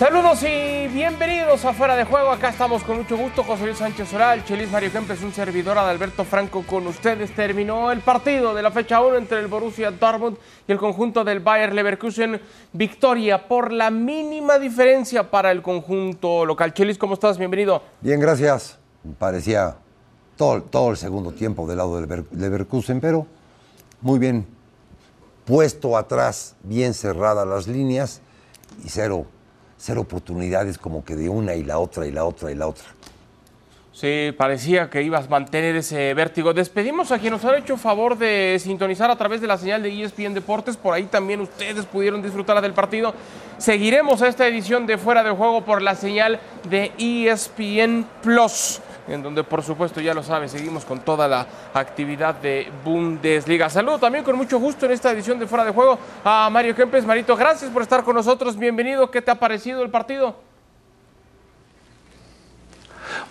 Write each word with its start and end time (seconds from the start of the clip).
Saludos 0.00 0.42
y 0.44 0.88
bienvenidos 0.88 1.62
a 1.66 1.74
Fuera 1.74 1.94
de 1.94 2.04
Juego. 2.04 2.30
Acá 2.30 2.48
estamos 2.48 2.82
con 2.84 2.96
mucho 2.96 3.18
gusto. 3.18 3.44
José 3.44 3.66
Luis 3.66 3.76
Sánchez 3.76 4.10
Oral, 4.14 4.42
Chelis 4.46 4.70
Mario 4.70 4.90
Kempes, 4.90 5.20
un 5.20 5.30
servidor 5.30 5.74
de 5.74 5.80
Alberto 5.82 6.24
Franco 6.24 6.64
con 6.66 6.86
ustedes. 6.86 7.34
Terminó 7.34 7.92
el 7.92 8.00
partido 8.00 8.54
de 8.54 8.62
la 8.62 8.70
fecha 8.70 9.02
1 9.02 9.16
entre 9.16 9.40
el 9.40 9.48
Borussia 9.48 9.90
Dortmund 9.90 10.38
y 10.66 10.72
el 10.72 10.78
conjunto 10.78 11.22
del 11.22 11.40
Bayer 11.40 11.74
Leverkusen. 11.74 12.40
Victoria 12.72 13.46
por 13.46 13.72
la 13.72 13.90
mínima 13.90 14.58
diferencia 14.58 15.30
para 15.30 15.50
el 15.50 15.60
conjunto 15.60 16.46
local. 16.46 16.72
Chelis, 16.72 16.96
¿cómo 16.96 17.12
estás? 17.12 17.36
Bienvenido. 17.36 17.82
Bien, 18.00 18.18
gracias. 18.18 18.78
Parecía 19.18 19.76
todo, 20.34 20.62
todo 20.62 20.92
el 20.92 20.96
segundo 20.96 21.32
tiempo 21.32 21.66
del 21.66 21.76
lado 21.76 22.00
del 22.00 22.24
Leverkusen, 22.30 23.02
pero 23.02 23.26
muy 24.00 24.18
bien 24.18 24.46
puesto 25.44 25.98
atrás, 25.98 26.56
bien 26.62 26.94
cerradas 26.94 27.46
las 27.46 27.66
líneas 27.66 28.22
y 28.82 28.88
cero 28.88 29.26
ser 29.80 29.96
oportunidades 29.96 30.76
como 30.76 31.02
que 31.02 31.16
de 31.16 31.30
una 31.30 31.54
y 31.54 31.64
la 31.64 31.78
otra 31.78 32.06
y 32.06 32.12
la 32.12 32.24
otra 32.24 32.52
y 32.52 32.54
la 32.54 32.66
otra. 32.66 32.84
Sí, 33.92 34.32
parecía 34.36 34.88
que 34.88 35.02
ibas 35.02 35.26
a 35.26 35.30
mantener 35.30 35.74
ese 35.76 36.14
vértigo. 36.14 36.52
Despedimos 36.52 37.10
a 37.12 37.18
quien 37.18 37.32
nos 37.32 37.44
ha 37.44 37.56
hecho 37.56 37.76
favor 37.76 38.16
de 38.16 38.58
sintonizar 38.60 39.10
a 39.10 39.16
través 39.16 39.40
de 39.40 39.46
la 39.46 39.58
señal 39.58 39.82
de 39.82 40.02
ESPN 40.02 40.34
Deportes. 40.34 40.76
Por 40.76 40.94
ahí 40.94 41.04
también 41.04 41.40
ustedes 41.40 41.86
pudieron 41.86 42.22
disfrutar 42.22 42.60
del 42.60 42.72
partido. 42.72 43.14
Seguiremos 43.58 44.22
esta 44.22 44.46
edición 44.46 44.86
de 44.86 44.96
Fuera 44.96 45.22
de 45.22 45.30
Juego 45.30 45.64
por 45.64 45.82
la 45.82 45.94
señal 45.94 46.40
de 46.68 46.92
ESPN 46.98 48.06
Plus 48.22 48.80
en 49.10 49.22
donde 49.22 49.42
por 49.42 49.62
supuesto 49.62 50.00
ya 50.00 50.14
lo 50.14 50.22
sabe, 50.22 50.48
seguimos 50.48 50.84
con 50.84 51.00
toda 51.00 51.26
la 51.26 51.46
actividad 51.74 52.36
de 52.36 52.70
Bundesliga. 52.84 53.68
Saludo 53.68 53.98
también 53.98 54.24
con 54.24 54.36
mucho 54.36 54.58
gusto 54.58 54.86
en 54.86 54.92
esta 54.92 55.10
edición 55.10 55.38
de 55.38 55.46
Fuera 55.46 55.64
de 55.64 55.72
Juego 55.72 55.98
a 56.24 56.48
Mario 56.50 56.74
Kempes. 56.74 57.04
Marito, 57.04 57.36
gracias 57.36 57.70
por 57.70 57.82
estar 57.82 58.04
con 58.04 58.14
nosotros, 58.14 58.56
bienvenido, 58.56 59.10
¿qué 59.10 59.20
te 59.20 59.30
ha 59.30 59.34
parecido 59.34 59.82
el 59.82 59.90
partido? 59.90 60.36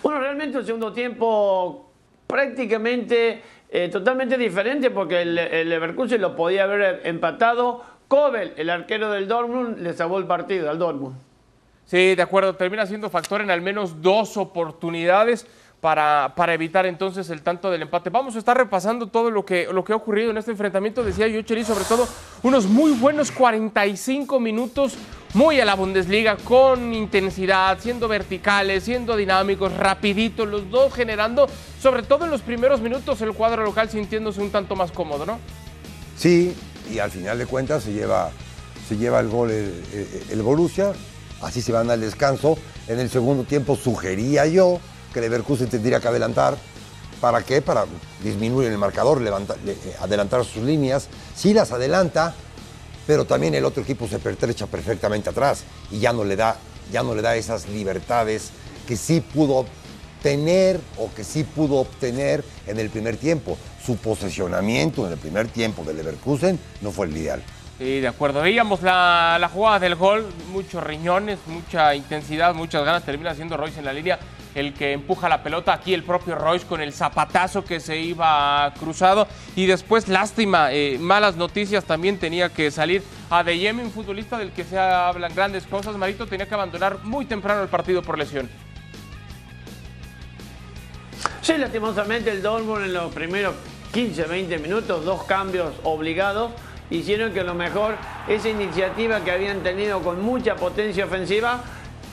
Bueno, 0.02 0.20
realmente 0.20 0.58
el 0.58 0.66
segundo 0.66 0.92
tiempo 0.92 1.90
prácticamente 2.26 3.42
eh, 3.70 3.88
totalmente 3.88 4.36
diferente 4.36 4.90
porque 4.90 5.22
el, 5.22 5.38
el 5.38 5.68
Leverkusen 5.68 6.20
lo 6.20 6.36
podía 6.36 6.64
haber 6.64 7.00
empatado. 7.04 7.82
Kobel, 8.06 8.52
el 8.56 8.68
arquero 8.68 9.10
del 9.10 9.28
Dortmund, 9.28 9.78
le 9.78 9.94
salvó 9.94 10.18
el 10.18 10.26
partido 10.26 10.68
al 10.68 10.78
Dortmund. 10.78 11.16
Sí, 11.90 12.14
de 12.14 12.22
acuerdo, 12.22 12.54
termina 12.54 12.86
siendo 12.86 13.10
factor 13.10 13.40
en 13.40 13.50
al 13.50 13.62
menos 13.62 14.00
dos 14.00 14.36
oportunidades 14.36 15.46
para, 15.80 16.54
evitar 16.54 16.84
entonces 16.84 17.30
el 17.30 17.42
tanto 17.42 17.70
del 17.70 17.82
empate. 17.82 18.10
Vamos 18.10 18.36
a 18.36 18.38
estar 18.38 18.56
repasando 18.56 19.06
todo 19.06 19.30
lo 19.30 19.44
que, 19.44 19.66
lo 19.72 19.82
que 19.82 19.92
ha 19.92 19.96
ocurrido 19.96 20.30
en 20.30 20.36
este 20.36 20.50
enfrentamiento, 20.50 21.02
decía 21.02 21.26
yo, 21.26 21.40
Cheri, 21.42 21.64
sobre 21.64 21.84
todo 21.84 22.06
unos 22.42 22.66
muy 22.66 22.92
buenos 22.92 23.30
45 23.30 24.38
minutos, 24.40 24.94
muy 25.32 25.58
a 25.60 25.64
la 25.64 25.74
Bundesliga, 25.74 26.36
con 26.36 26.92
intensidad, 26.92 27.78
siendo 27.80 28.08
verticales, 28.08 28.84
siendo 28.84 29.16
dinámicos, 29.16 29.74
rapiditos, 29.74 30.46
los 30.46 30.70
dos 30.70 30.92
generando, 30.92 31.48
sobre 31.80 32.02
todo 32.02 32.26
en 32.26 32.30
los 32.30 32.42
primeros 32.42 32.80
minutos, 32.80 33.22
el 33.22 33.32
cuadro 33.32 33.64
local 33.64 33.88
sintiéndose 33.88 34.42
un 34.42 34.50
tanto 34.50 34.76
más 34.76 34.92
cómodo, 34.92 35.24
¿no? 35.24 35.38
Sí, 36.16 36.54
y 36.92 36.98
al 36.98 37.10
final 37.10 37.38
de 37.38 37.46
cuentas 37.46 37.84
se 37.84 37.92
lleva, 37.92 38.30
se 38.86 38.98
lleva 38.98 39.20
el 39.20 39.28
gol 39.28 39.50
el, 39.50 39.82
el, 39.94 40.08
el 40.30 40.42
Borussia, 40.42 40.92
así 41.40 41.62
se 41.62 41.72
van 41.72 41.90
al 41.90 42.00
descanso. 42.00 42.58
En 42.86 42.98
el 42.98 43.08
segundo 43.08 43.44
tiempo 43.44 43.76
sugería 43.76 44.46
yo 44.46 44.80
que 45.12 45.20
Leverkusen 45.20 45.68
tendría 45.68 46.00
que 46.00 46.08
adelantar. 46.08 46.56
¿Para 47.20 47.42
qué? 47.42 47.60
Para 47.60 47.84
disminuir 48.22 48.70
el 48.70 48.78
marcador, 48.78 49.20
levanta, 49.20 49.54
adelantar 50.00 50.44
sus 50.44 50.62
líneas. 50.62 51.08
Sí 51.34 51.52
las 51.52 51.70
adelanta, 51.70 52.34
pero 53.06 53.26
también 53.26 53.54
el 53.54 53.64
otro 53.64 53.82
equipo 53.82 54.08
se 54.08 54.18
pertrecha 54.18 54.66
perfectamente 54.66 55.28
atrás 55.28 55.64
y 55.90 55.98
ya 55.98 56.12
no 56.12 56.24
le 56.24 56.36
da, 56.36 56.56
ya 56.90 57.02
no 57.02 57.14
le 57.14 57.22
da 57.22 57.36
esas 57.36 57.68
libertades 57.68 58.50
que 58.86 58.96
sí 58.96 59.20
pudo 59.20 59.66
tener 60.22 60.80
o 60.96 61.12
que 61.12 61.24
sí 61.24 61.44
pudo 61.44 61.76
obtener 61.76 62.42
en 62.66 62.78
el 62.78 62.88
primer 62.88 63.16
tiempo. 63.16 63.58
Su 63.84 63.96
posicionamiento 63.96 65.06
en 65.06 65.12
el 65.12 65.18
primer 65.18 65.48
tiempo 65.48 65.84
de 65.84 65.94
Leverkusen 65.94 66.58
no 66.80 66.90
fue 66.90 67.06
el 67.06 67.16
ideal. 67.16 67.42
Sí, 67.78 68.00
de 68.00 68.08
acuerdo. 68.08 68.42
Veíamos 68.42 68.82
la, 68.82 69.38
la, 69.40 69.48
jugada 69.48 69.78
del 69.78 69.94
gol, 69.94 70.26
muchos 70.52 70.84
riñones, 70.84 71.38
mucha 71.46 71.94
intensidad, 71.94 72.54
muchas 72.54 72.84
ganas. 72.84 73.04
Termina 73.04 73.34
siendo 73.34 73.56
Royce 73.56 73.78
en 73.78 73.86
la 73.86 73.92
línea 73.94 74.18
el 74.54 74.74
que 74.74 74.92
empuja 74.92 75.28
la 75.28 75.42
pelota. 75.42 75.72
Aquí 75.72 75.94
el 75.94 76.02
propio 76.02 76.34
Royce 76.34 76.66
con 76.66 76.80
el 76.80 76.92
zapatazo 76.92 77.64
que 77.64 77.80
se 77.80 77.98
iba 77.98 78.72
cruzado. 78.78 79.26
Y 79.56 79.66
después, 79.66 80.08
lástima, 80.08 80.72
eh, 80.72 80.98
malas 80.98 81.36
noticias 81.36 81.84
también 81.84 82.18
tenía 82.18 82.48
que 82.48 82.70
salir 82.70 83.02
a 83.30 83.42
De 83.42 83.58
Yemen, 83.58 83.86
un 83.86 83.92
futbolista 83.92 84.38
del 84.38 84.52
que 84.52 84.64
se 84.64 84.78
hablan 84.78 85.34
grandes 85.34 85.66
cosas. 85.66 85.96
Marito 85.96 86.26
tenía 86.26 86.46
que 86.46 86.54
abandonar 86.54 86.98
muy 87.04 87.24
temprano 87.24 87.62
el 87.62 87.68
partido 87.68 88.02
por 88.02 88.18
lesión. 88.18 88.48
Sí, 91.42 91.56
lastimosamente 91.56 92.30
el 92.30 92.42
Dortmund 92.42 92.84
en 92.84 92.94
los 92.94 93.12
primeros 93.12 93.54
15, 93.92 94.24
20 94.24 94.58
minutos, 94.58 95.04
dos 95.04 95.24
cambios 95.24 95.74
obligados 95.82 96.52
hicieron 96.90 97.32
que 97.32 97.40
a 97.40 97.44
lo 97.44 97.54
mejor 97.54 97.96
esa 98.28 98.48
iniciativa 98.48 99.20
que 99.20 99.30
habían 99.30 99.60
tenido 99.60 100.02
con 100.02 100.20
mucha 100.20 100.56
potencia 100.56 101.04
ofensiva 101.04 101.60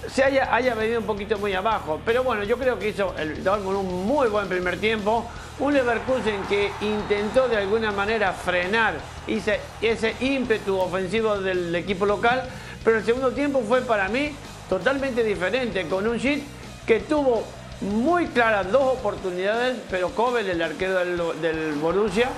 se 0.07 0.23
haya, 0.23 0.53
haya 0.53 0.75
venido 0.75 0.99
un 0.99 1.05
poquito 1.05 1.37
muy 1.37 1.53
abajo. 1.53 1.99
Pero 2.05 2.23
bueno, 2.23 2.43
yo 2.43 2.57
creo 2.57 2.77
que 2.77 2.89
hizo 2.89 3.15
el 3.17 3.43
Dortmund 3.43 3.77
un 3.77 4.05
muy 4.05 4.27
buen 4.29 4.47
primer 4.47 4.79
tiempo. 4.79 5.25
Un 5.59 5.73
Leverkusen 5.73 6.43
que 6.47 6.71
intentó 6.81 7.47
de 7.47 7.57
alguna 7.57 7.91
manera 7.91 8.31
frenar 8.31 8.93
ese, 9.25 9.59
ese 9.81 10.15
ímpetu 10.19 10.77
ofensivo 10.77 11.37
del 11.39 11.73
equipo 11.75 12.05
local. 12.05 12.47
Pero 12.83 12.97
el 12.97 13.05
segundo 13.05 13.31
tiempo 13.31 13.61
fue 13.67 13.81
para 13.81 14.07
mí 14.07 14.33
totalmente 14.69 15.23
diferente, 15.23 15.87
con 15.87 16.07
un 16.07 16.17
Sheet 16.17 16.43
que 16.85 16.99
tuvo 17.01 17.43
muy 17.81 18.27
claras 18.27 18.71
dos 18.71 18.97
oportunidades, 18.97 19.77
pero 19.89 20.09
Kobel, 20.09 20.49
el 20.49 20.61
arquero 20.61 20.95
del, 20.95 21.41
del 21.41 21.73
Borussia, 21.73 22.29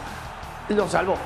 lo 0.69 0.87
salvó. 0.89 1.17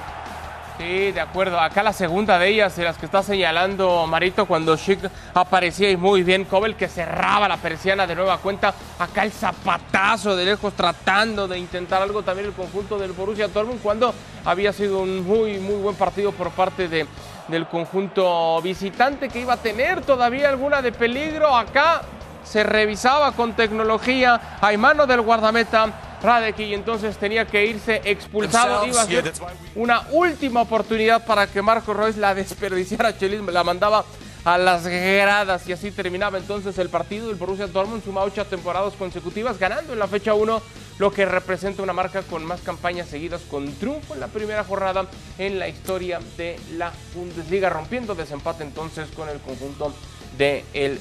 Sí, 0.77 1.11
de 1.11 1.21
acuerdo. 1.21 1.59
Acá 1.59 1.83
la 1.83 1.93
segunda 1.93 2.39
de 2.39 2.49
ellas, 2.49 2.75
de 2.75 2.83
las 2.83 2.97
que 2.97 3.05
está 3.05 3.21
señalando 3.21 4.07
Marito, 4.07 4.47
cuando 4.47 4.75
Schick 4.75 4.99
aparecía 5.33 5.91
y 5.91 5.97
muy 5.97 6.23
bien, 6.23 6.45
Cobel 6.45 6.75
que 6.75 6.87
cerraba 6.87 7.47
la 7.47 7.57
persiana 7.57 8.07
de 8.07 8.15
nueva 8.15 8.39
cuenta. 8.39 8.73
Acá 8.97 9.23
el 9.23 9.31
zapatazo 9.31 10.35
de 10.35 10.45
lejos 10.45 10.73
tratando 10.73 11.47
de 11.47 11.59
intentar 11.59 12.01
algo 12.01 12.23
también 12.23 12.47
el 12.47 12.53
conjunto 12.53 12.97
del 12.97 13.11
Borussia 13.11 13.47
Dortmund 13.47 13.81
cuando 13.83 14.13
había 14.45 14.73
sido 14.73 14.99
un 14.99 15.25
muy, 15.25 15.59
muy 15.59 15.75
buen 15.75 15.95
partido 15.95 16.31
por 16.31 16.49
parte 16.49 16.87
de, 16.87 17.05
del 17.47 17.67
conjunto 17.67 18.59
visitante 18.61 19.29
que 19.29 19.41
iba 19.41 19.53
a 19.53 19.57
tener 19.57 20.01
todavía 20.01 20.49
alguna 20.49 20.81
de 20.81 20.91
peligro. 20.91 21.55
Acá 21.55 22.01
se 22.43 22.63
revisaba 22.63 23.31
con 23.33 23.53
tecnología, 23.53 24.57
hay 24.59 24.77
mano 24.77 25.05
del 25.05 25.21
guardameta 25.21 26.12
Radek 26.23 26.57
y 26.59 26.73
entonces 26.73 27.17
tenía 27.17 27.45
que 27.45 27.65
irse 27.65 28.01
expulsado. 28.05 28.85
Iba 28.87 29.01
a 29.01 29.05
ser 29.05 29.33
una 29.75 30.07
última 30.11 30.61
oportunidad 30.61 31.25
para 31.25 31.47
que 31.47 31.61
Marco 31.61 31.93
Royce 31.93 32.19
la 32.19 32.33
desperdiciara. 32.35 33.17
Chelis 33.17 33.41
la 33.41 33.63
mandaba 33.63 34.05
a 34.45 34.57
las 34.57 34.87
gradas 34.87 35.67
y 35.67 35.73
así 35.73 35.91
terminaba 35.91 36.37
entonces 36.37 36.77
el 36.77 36.89
partido. 36.89 37.29
El 37.29 37.35
Borussia 37.35 37.67
Dortmund 37.67 38.03
suma 38.03 38.23
ocho 38.23 38.45
temporadas 38.45 38.93
consecutivas 38.93 39.59
ganando 39.59 39.93
en 39.93 39.99
la 39.99 40.07
fecha 40.07 40.33
1, 40.33 40.61
lo 40.99 41.11
que 41.11 41.25
representa 41.25 41.83
una 41.83 41.93
marca 41.93 42.21
con 42.23 42.45
más 42.45 42.61
campañas 42.61 43.09
seguidas 43.09 43.41
con 43.49 43.71
triunfo 43.73 44.13
en 44.13 44.19
la 44.21 44.27
primera 44.27 44.63
jornada 44.63 45.05
en 45.37 45.59
la 45.59 45.67
historia 45.67 46.19
de 46.37 46.57
la 46.77 46.91
Bundesliga, 47.13 47.69
rompiendo 47.69 48.15
desempate 48.15 48.63
entonces 48.63 49.09
con 49.15 49.27
el 49.29 49.39
conjunto 49.39 49.93
de 50.37 50.63
el 50.73 50.99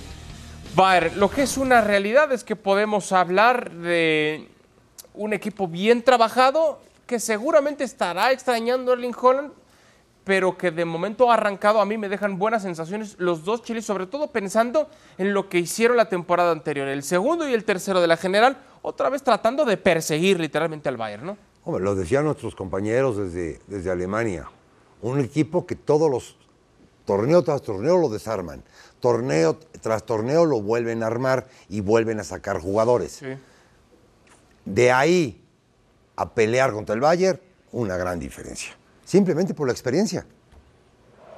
Bayern. 0.74 1.18
Lo 1.18 1.30
que 1.30 1.42
es 1.42 1.56
una 1.56 1.80
realidad 1.80 2.32
es 2.32 2.44
que 2.44 2.56
podemos 2.56 3.12
hablar 3.12 3.70
de 3.72 4.48
un 5.14 5.32
equipo 5.32 5.68
bien 5.68 6.02
trabajado 6.02 6.80
que 7.06 7.20
seguramente 7.20 7.84
estará 7.84 8.32
extrañando 8.32 8.90
a 8.90 8.94
Erling 8.94 9.14
Holland, 9.20 9.52
pero 10.24 10.56
que 10.56 10.70
de 10.70 10.84
momento 10.84 11.30
ha 11.30 11.34
arrancado 11.34 11.80
a 11.80 11.84
mí 11.84 11.98
me 11.98 12.08
dejan 12.08 12.38
buenas 12.38 12.62
sensaciones 12.62 13.16
los 13.18 13.44
dos 13.44 13.62
chiles, 13.62 13.84
sobre 13.84 14.06
todo 14.06 14.28
pensando 14.28 14.88
en 15.18 15.34
lo 15.34 15.48
que 15.48 15.58
hicieron 15.58 15.96
la 15.96 16.08
temporada 16.08 16.52
anterior, 16.52 16.88
el 16.88 17.02
segundo 17.02 17.48
y 17.48 17.54
el 17.54 17.64
tercero 17.64 18.00
de 18.00 18.06
la 18.06 18.16
general, 18.16 18.56
otra 18.82 19.08
vez 19.10 19.22
tratando 19.22 19.64
de 19.64 19.76
perseguir 19.76 20.38
literalmente 20.38 20.88
al 20.88 20.96
Bayern, 20.96 21.26
¿no? 21.26 21.36
Hombre, 21.64 21.84
lo 21.84 21.94
decían 21.94 22.24
nuestros 22.24 22.54
compañeros 22.54 23.16
desde, 23.16 23.60
desde 23.66 23.90
Alemania. 23.90 24.48
Un 25.00 25.20
equipo 25.20 25.66
que 25.66 25.76
todos 25.76 26.10
los 26.10 26.36
torneo 27.04 27.42
tras 27.42 27.62
torneo 27.62 27.98
lo 27.98 28.08
desarman. 28.08 28.62
Torneo 29.00 29.58
tras 29.80 30.04
torneo 30.04 30.44
lo 30.44 30.60
vuelven 30.60 31.02
a 31.02 31.06
armar 31.06 31.46
y 31.68 31.80
vuelven 31.80 32.20
a 32.20 32.24
sacar 32.24 32.60
jugadores. 32.60 33.12
Sí. 33.12 33.26
De 34.64 34.92
ahí 34.92 35.44
a 36.16 36.32
pelear 36.34 36.72
contra 36.72 36.94
el 36.94 37.00
Bayern, 37.00 37.40
una 37.72 37.96
gran 37.96 38.18
diferencia. 38.18 38.72
Simplemente 39.04 39.54
por 39.54 39.66
la 39.66 39.72
experiencia. 39.72 40.26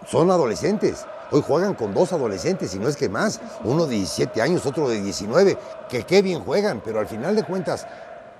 Son 0.07 0.31
adolescentes. 0.31 1.07
Hoy 1.31 1.43
juegan 1.47 1.75
con 1.75 1.95
dos 1.95 2.13
adolescentes 2.13 2.75
y 2.75 2.79
no 2.79 2.89
es 2.89 2.97
que 2.97 3.09
más. 3.09 3.41
Uno 3.65 3.87
de 3.87 3.97
17 3.97 4.43
años, 4.43 4.67
otro 4.67 4.89
de 4.89 5.01
19. 5.01 5.57
Que 5.89 6.03
qué 6.05 6.21
bien 6.23 6.41
juegan, 6.41 6.83
pero 6.85 7.01
al 7.01 7.07
final 7.07 7.35
de 7.35 7.45
cuentas, 7.45 7.87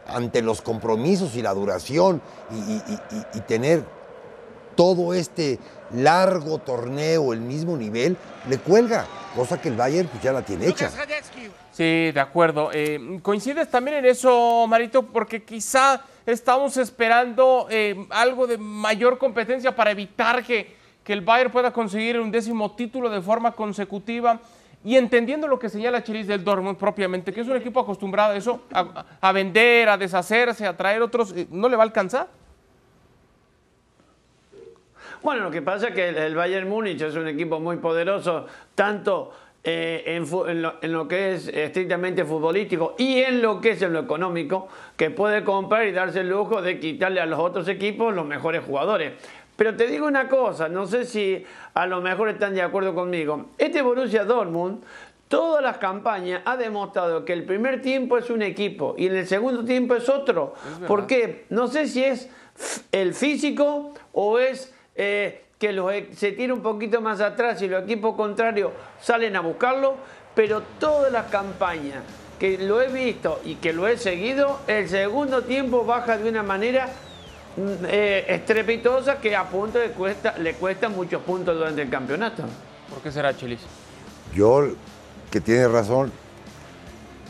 ante 0.07 0.43
los 0.43 0.61
compromisos 0.61 1.35
y 1.37 1.43
la 1.43 1.55
duración 1.55 2.21
y, 2.51 2.75
y- 3.37 3.41
tener 3.47 3.85
todo 4.77 5.15
este 5.15 5.59
largo 5.95 6.59
torneo, 6.59 7.33
el 7.33 7.41
mismo 7.41 7.77
nivel, 7.77 8.17
le 8.49 8.59
cuelga. 8.59 9.07
Cosa 9.35 9.61
que 9.61 9.69
el 9.69 9.77
Bayern 9.77 10.09
pues, 10.09 10.23
ya 10.23 10.33
la 10.33 10.43
tiene 10.43 10.69
hecha. 10.69 10.91
Sí, 11.73 12.13
de 12.13 12.21
acuerdo. 12.21 12.71
Eh, 12.73 13.19
¿Coincides 13.21 13.69
también 13.69 13.97
en 13.97 14.07
eso, 14.07 14.65
Marito? 14.69 15.03
Porque 15.03 15.43
quizá 15.43 16.03
estamos 16.25 16.77
esperando 16.77 17.67
eh, 17.69 18.07
algo 18.11 18.47
de 18.47 18.59
mayor 18.59 19.19
competencia 19.19 19.75
para 19.75 19.91
evitar 19.91 20.45
que, 20.45 20.77
que 21.03 21.13
el 21.13 21.21
Bayern 21.21 21.51
pueda 21.51 21.73
conseguir 21.73 22.21
un 22.21 22.31
décimo 22.31 22.77
título 22.77 23.11
de 23.11 23.21
forma 23.21 23.53
consecutiva. 23.53 24.39
Y 24.85 24.97
entendiendo 24.97 25.49
lo 25.49 25.59
que 25.59 25.69
señala 25.69 26.05
Chelis 26.05 26.27
del 26.27 26.45
Dortmund 26.45 26.77
propiamente, 26.77 27.33
que 27.33 27.41
es 27.41 27.49
un 27.49 27.57
equipo 27.57 27.81
acostumbrado 27.81 28.35
a 28.35 28.37
eso, 28.37 28.61
a, 28.73 29.07
a 29.21 29.33
vender, 29.33 29.89
a 29.89 29.97
deshacerse, 29.97 30.67
a 30.67 30.77
traer 30.77 31.03
otros, 31.03 31.33
eh, 31.35 31.49
¿no 31.51 31.69
le 31.69 31.77
va 31.77 31.83
a 31.83 31.87
alcanzar? 31.87 32.29
Bueno, 35.25 35.45
lo 35.45 35.51
que 35.51 35.63
pasa 35.63 35.89
es 35.89 35.95
que 35.95 36.07
el, 36.11 36.35
Bayern 36.35 36.69
Múnich 36.69 37.01
es 37.01 37.17
un 37.17 37.27
equipo 37.27 37.59
muy 37.59 37.79
poderoso, 37.79 38.45
tanto 38.75 39.33
eh, 39.65 40.03
en, 40.07 40.61
lo, 40.61 40.75
en 40.83 40.93
lo 40.93 41.09
que 41.09 41.33
es 41.33 41.49
estrictamente 41.49 42.27
futbolístico 42.27 42.95
y 42.99 43.21
en 43.21 43.41
lo 43.41 43.59
que 43.59 43.71
es 43.71 43.81
en 43.81 43.95
lo 43.95 44.01
económico, 44.01 44.69
que 44.99 45.11
puede 45.11 45.43
comprar 45.43 45.87
y 45.87 45.93
darse 45.93 46.21
el 46.21 46.29
lujo 46.29 46.61
de 46.61 46.79
quitarle 46.79 47.23
a 47.23 47.27
los 47.27 47.41
otros 47.41 47.67
equipos 47.69 48.15
los 48.15 48.27
mejores 48.27 48.63
jugadores. 48.65 49.15
Pero 49.57 49.75
te 49.75 49.87
digo 49.87 50.07
una 50.07 50.29
cosa, 50.29 50.69
no 50.69 50.85
sé 50.85 51.07
si 51.07 51.43
a 51.73 51.87
lo 51.87 52.03
mejor 52.03 52.29
están 52.29 52.55
de 52.55 52.61
acuerdo 52.61 52.95
conmigo. 52.95 53.47
Este 53.57 53.81
Borussia 53.81 54.25
Dortmund 54.25 54.85
Todas 55.29 55.63
las 55.63 55.79
campañas 55.79 56.43
ha 56.45 56.57
demostrado 56.57 57.25
que 57.25 57.33
el 57.33 57.45
primer 57.45 57.81
tiempo 57.81 58.19
es 58.19 58.29
un 58.29 58.43
equipo 58.43 58.95
y 58.99 59.07
en 59.07 59.17
el 59.17 59.27
segundo 59.27 59.65
tiempo 59.65 59.95
es 59.95 60.09
otro. 60.09 60.55
¿Por 60.87 61.07
qué? 61.07 61.47
No 61.49 61.67
sé 61.67 61.89
si 61.89 62.05
es 62.05 62.29
el 62.93 63.15
físico 63.15 63.95
o 64.13 64.39
es 64.39 64.74
eh, 64.95 65.45
que 65.59 65.73
los 65.73 65.93
e- 65.93 66.11
se 66.15 66.33
tira 66.33 66.53
un 66.53 66.63
poquito 66.63 67.01
más 67.01 67.21
atrás 67.21 67.61
y 67.63 67.69
los 67.69 67.85
equipos 67.85 68.15
contrarios 68.17 68.73
salen 69.01 69.37
a 69.37 69.41
buscarlo, 69.41 69.97
pero 70.35 70.63
todas 70.79 71.13
las 71.13 71.27
campañas 71.27 72.03
que 72.39 72.59
lo 72.59 72.83
he 72.83 72.89
visto 72.89 73.41
y 73.45 73.57
que 73.57 73.73
lo 73.73 73.87
he 73.87 73.97
seguido, 73.97 74.59
el 74.67 74.89
segundo 74.89 75.43
tiempo 75.43 75.85
baja 75.85 76.19
de 76.19 76.29
una 76.29 76.43
manera 76.43 76.89
mm, 77.57 77.85
eh, 77.87 78.25
estrepitosa 78.29 79.19
que 79.21 79.37
a 79.37 79.45
punto 79.45 79.79
le 79.79 79.91
cuesta, 79.91 80.37
le 80.39 80.55
cuesta 80.55 80.89
muchos 80.89 81.23
puntos 81.23 81.57
durante 81.57 81.83
el 81.83 81.91
campeonato. 81.91 82.43
¿Por 82.91 83.01
qué 83.03 83.13
será 83.13 83.37
Chelis? 83.37 83.61
Yo, 84.35 84.69
que 85.31 85.41
tiene 85.41 85.69
razón, 85.69 86.13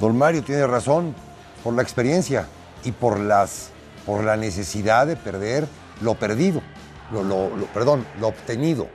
don 0.00 0.16
Mario 0.16 0.42
tiene 0.42 0.66
razón 0.66 1.14
por 1.62 1.74
la 1.74 1.82
experiencia 1.82 2.46
y 2.82 2.92
por, 2.92 3.20
las, 3.20 3.70
por 4.06 4.24
la 4.24 4.36
necesidad 4.36 5.06
de 5.06 5.16
perder 5.16 5.66
lo 6.00 6.14
perdido, 6.14 6.62
lo, 7.12 7.22
lo- 7.22 7.56
lo- 7.56 7.66
perdón, 7.66 8.06
lo 8.20 8.28
obtenido. 8.28 8.88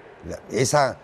Esa, 0.52 0.98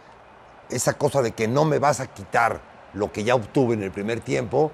esa 0.69 0.93
cosa 0.93 1.21
de 1.21 1.31
que 1.31 1.47
no 1.47 1.65
me 1.65 1.79
vas 1.79 1.99
a 1.99 2.07
quitar 2.07 2.59
lo 2.93 3.11
que 3.11 3.23
ya 3.23 3.35
obtuve 3.35 3.73
en 3.73 3.83
el 3.83 3.91
primer 3.91 4.19
tiempo, 4.21 4.71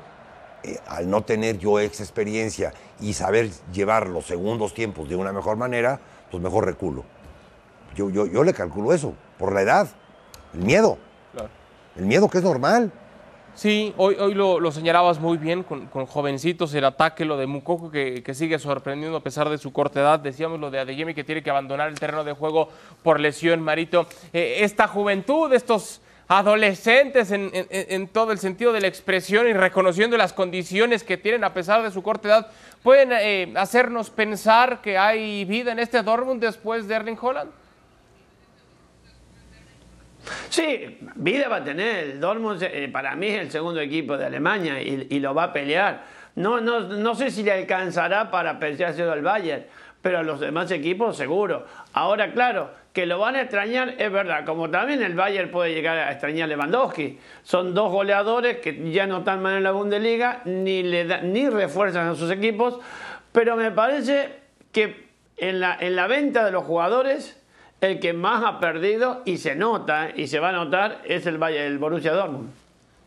eh, 0.63 0.77
al 0.87 1.09
no 1.09 1.23
tener 1.23 1.57
yo 1.57 1.79
esa 1.79 2.03
experiencia 2.03 2.73
y 2.99 3.13
saber 3.13 3.49
llevar 3.71 4.07
los 4.07 4.25
segundos 4.27 4.73
tiempos 4.73 5.09
de 5.09 5.15
una 5.15 5.31
mejor 5.31 5.57
manera, 5.57 5.99
pues 6.29 6.41
mejor 6.41 6.65
reculo. 6.65 7.03
Yo, 7.95 8.09
yo, 8.09 8.25
yo 8.25 8.43
le 8.43 8.53
calculo 8.53 8.93
eso, 8.93 9.13
por 9.37 9.53
la 9.53 9.61
edad, 9.61 9.87
el 10.53 10.61
miedo. 10.61 10.97
Claro. 11.33 11.49
El 11.95 12.05
miedo 12.05 12.29
que 12.29 12.37
es 12.37 12.43
normal. 12.43 12.91
Sí, 13.53 13.93
hoy, 13.97 14.15
hoy 14.19 14.33
lo, 14.33 14.59
lo 14.59 14.71
señalabas 14.71 15.19
muy 15.19 15.37
bien 15.37 15.63
con, 15.63 15.85
con 15.87 16.05
jovencitos, 16.05 16.73
el 16.73 16.85
ataque, 16.85 17.25
lo 17.25 17.37
de 17.37 17.47
Mukoko 17.47 17.91
que, 17.91 18.23
que 18.23 18.33
sigue 18.33 18.57
sorprendiendo 18.57 19.17
a 19.17 19.21
pesar 19.23 19.49
de 19.49 19.57
su 19.57 19.71
corta 19.73 19.99
edad. 19.99 20.19
Decíamos 20.19 20.59
lo 20.59 20.71
de 20.71 20.79
Adeyemi 20.79 21.13
que 21.13 21.23
tiene 21.23 21.43
que 21.43 21.49
abandonar 21.49 21.89
el 21.89 21.99
terreno 21.99 22.23
de 22.23 22.31
juego 22.33 22.69
por 23.03 23.19
lesión, 23.19 23.61
Marito. 23.61 24.07
Eh, 24.33 24.59
esta 24.61 24.87
juventud, 24.87 25.51
estos 25.53 26.01
adolescentes 26.27 27.29
en, 27.31 27.51
en- 27.53 27.67
en 27.69 28.07
todo 28.07 28.31
el 28.31 28.39
sentido 28.39 28.71
de 28.71 28.79
la 28.81 28.87
expresión 28.87 29.47
y 29.47 29.53
reconociendo 29.53 30.15
las 30.17 30.31
condiciones 30.31 31.03
que 31.03 31.17
tienen 31.17 31.43
a 31.43 31.53
pesar 31.53 31.83
de 31.83 31.91
su 31.91 32.01
corta 32.01 32.29
edad, 32.29 32.51
pueden 32.83 33.09
eh, 33.11 33.53
hacernos 33.57 34.09
pensar 34.09 34.81
que 34.81 34.97
hay 34.97 35.43
vida 35.45 35.73
en 35.73 35.79
este 35.79 36.01
Dortmund 36.01 36.41
después 36.41 36.87
de 36.87 36.95
Erling 36.95 37.17
Holland. 37.21 37.51
Sí, 40.49 40.97
vida 41.15 41.47
va 41.49 41.57
a 41.57 41.63
tener. 41.63 42.19
Dortmund 42.19 42.61
eh, 42.63 42.89
para 42.91 43.15
mí 43.15 43.27
es 43.27 43.39
el 43.41 43.51
segundo 43.51 43.79
equipo 43.79 44.17
de 44.17 44.25
Alemania 44.25 44.81
y, 44.81 45.07
y 45.09 45.19
lo 45.19 45.33
va 45.33 45.43
a 45.45 45.53
pelear. 45.53 46.03
No, 46.35 46.61
no, 46.61 46.81
no 46.81 47.15
sé 47.15 47.31
si 47.31 47.43
le 47.43 47.51
alcanzará 47.51 48.31
para 48.31 48.57
peleárselo 48.59 49.11
al 49.11 49.21
Bayern, 49.21 49.65
pero 50.01 50.19
a 50.19 50.23
los 50.23 50.39
demás 50.39 50.71
equipos 50.71 51.17
seguro. 51.17 51.65
Ahora, 51.93 52.31
claro, 52.31 52.69
que 52.93 53.05
lo 53.05 53.19
van 53.19 53.35
a 53.35 53.41
extrañar 53.41 53.95
es 53.97 54.11
verdad, 54.11 54.45
como 54.45 54.69
también 54.69 55.01
el 55.01 55.13
Bayern 55.15 55.49
puede 55.51 55.73
llegar 55.73 55.97
a 55.97 56.11
extrañar 56.11 56.45
a 56.45 56.47
Lewandowski. 56.47 57.19
Son 57.43 57.73
dos 57.73 57.91
goleadores 57.91 58.57
que 58.57 58.91
ya 58.91 59.07
no 59.07 59.19
están 59.19 59.41
mal 59.41 59.55
en 59.57 59.63
la 59.63 59.71
Bundesliga, 59.71 60.41
ni, 60.45 60.83
le 60.83 61.05
da- 61.05 61.21
ni 61.21 61.49
refuerzan 61.49 62.07
a 62.09 62.15
sus 62.15 62.29
equipos, 62.31 62.79
pero 63.31 63.55
me 63.55 63.71
parece 63.71 64.29
que 64.71 65.09
en 65.37 65.59
la, 65.59 65.75
en 65.79 65.95
la 65.95 66.07
venta 66.07 66.45
de 66.45 66.51
los 66.51 66.63
jugadores 66.63 67.40
el 67.81 67.99
que 67.99 68.13
más 68.13 68.43
ha 68.45 68.59
perdido 68.59 69.23
y 69.25 69.37
se 69.37 69.55
nota 69.55 70.11
y 70.15 70.27
se 70.27 70.39
va 70.39 70.49
a 70.49 70.51
notar 70.51 71.01
es 71.05 71.25
el, 71.25 71.37
Bayern, 71.37 71.65
el 71.65 71.79
Borussia 71.79 72.13
Dortmund. 72.13 72.49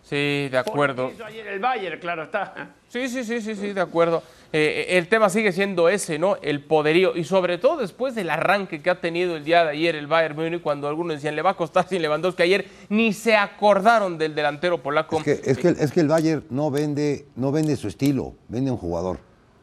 Sí, 0.02 0.48
de 0.50 0.58
acuerdo. 0.58 1.10
Hizo 1.14 1.24
ayer 1.24 1.46
el 1.46 1.60
Bayern, 1.60 1.98
claro 1.98 2.24
está. 2.24 2.72
Sí, 2.88 3.08
sí, 3.08 3.24
sí, 3.24 3.40
sí, 3.40 3.54
sí, 3.54 3.72
de 3.72 3.80
acuerdo. 3.80 4.22
Eh, 4.52 4.98
el 4.98 5.08
tema 5.08 5.30
sigue 5.30 5.50
siendo 5.50 5.88
ese, 5.88 6.18
¿no? 6.18 6.36
El 6.42 6.60
poderío. 6.60 7.16
Y 7.16 7.24
sobre 7.24 7.56
todo 7.56 7.78
después 7.78 8.14
del 8.14 8.28
arranque 8.28 8.82
que 8.82 8.90
ha 8.90 9.00
tenido 9.00 9.34
el 9.36 9.44
día 9.44 9.64
de 9.64 9.70
ayer 9.70 9.96
el 9.96 10.06
Bayern 10.06 10.36
Múnich, 10.36 10.60
cuando 10.60 10.88
algunos 10.88 11.16
decían 11.16 11.34
le 11.34 11.42
va 11.42 11.50
a 11.50 11.56
costar 11.56 11.88
sin 11.88 12.02
Lewandowski 12.02 12.42
ayer, 12.42 12.66
ni 12.90 13.12
se 13.12 13.34
acordaron 13.34 14.18
del 14.18 14.34
delantero 14.34 14.82
polaco. 14.82 15.18
Es 15.18 15.24
que, 15.24 15.50
es 15.50 15.58
que, 15.58 15.68
es 15.68 15.90
que 15.90 16.00
el 16.00 16.08
Bayern 16.08 16.44
no 16.50 16.70
vende, 16.70 17.26
no 17.34 17.50
vende 17.50 17.76
su 17.76 17.88
estilo, 17.88 18.34
vende 18.48 18.70
un 18.70 18.76
jugador. 18.76 19.18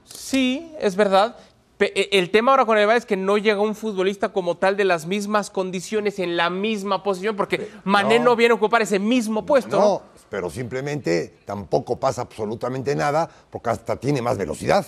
Sí, 0.06 0.74
es 0.80 0.96
verdad. 0.96 1.36
Eh, 1.82 2.10
El 2.12 2.30
tema 2.30 2.52
ahora 2.52 2.66
con 2.66 2.78
el 2.78 2.86
Bayern 2.86 3.00
es 3.00 3.06
que 3.06 3.18
no 3.18 3.38
llega 3.38 3.60
un 3.60 3.76
futbolista 3.76 4.30
como 4.30 4.58
tal 4.58 4.78
de 4.78 4.86
las 4.86 5.06
mismas 5.06 5.50
condiciones 5.50 6.20
en 6.20 6.38
la 6.38 6.50
misma 6.50 7.04
posición, 7.04 7.36
porque 7.36 7.70
Mané 7.84 8.20
no, 8.20 8.26
no. 8.26 8.36
viene 8.36 8.52
a 8.54 8.56
ocupar 8.56 8.82
ese 8.82 9.00
mismo 9.00 9.46
puesto. 9.46 9.78
¿no? 9.78 9.82
No, 9.82 10.02
pero 10.30 10.50
simplemente 10.50 11.40
tampoco 11.46 12.00
pasa 12.00 12.22
absolutamente 12.22 12.96
nada 12.96 13.30
porque 13.50 13.70
hasta 13.72 13.96
tiene 13.96 14.22
más 14.22 14.38
velocidad. 14.38 14.86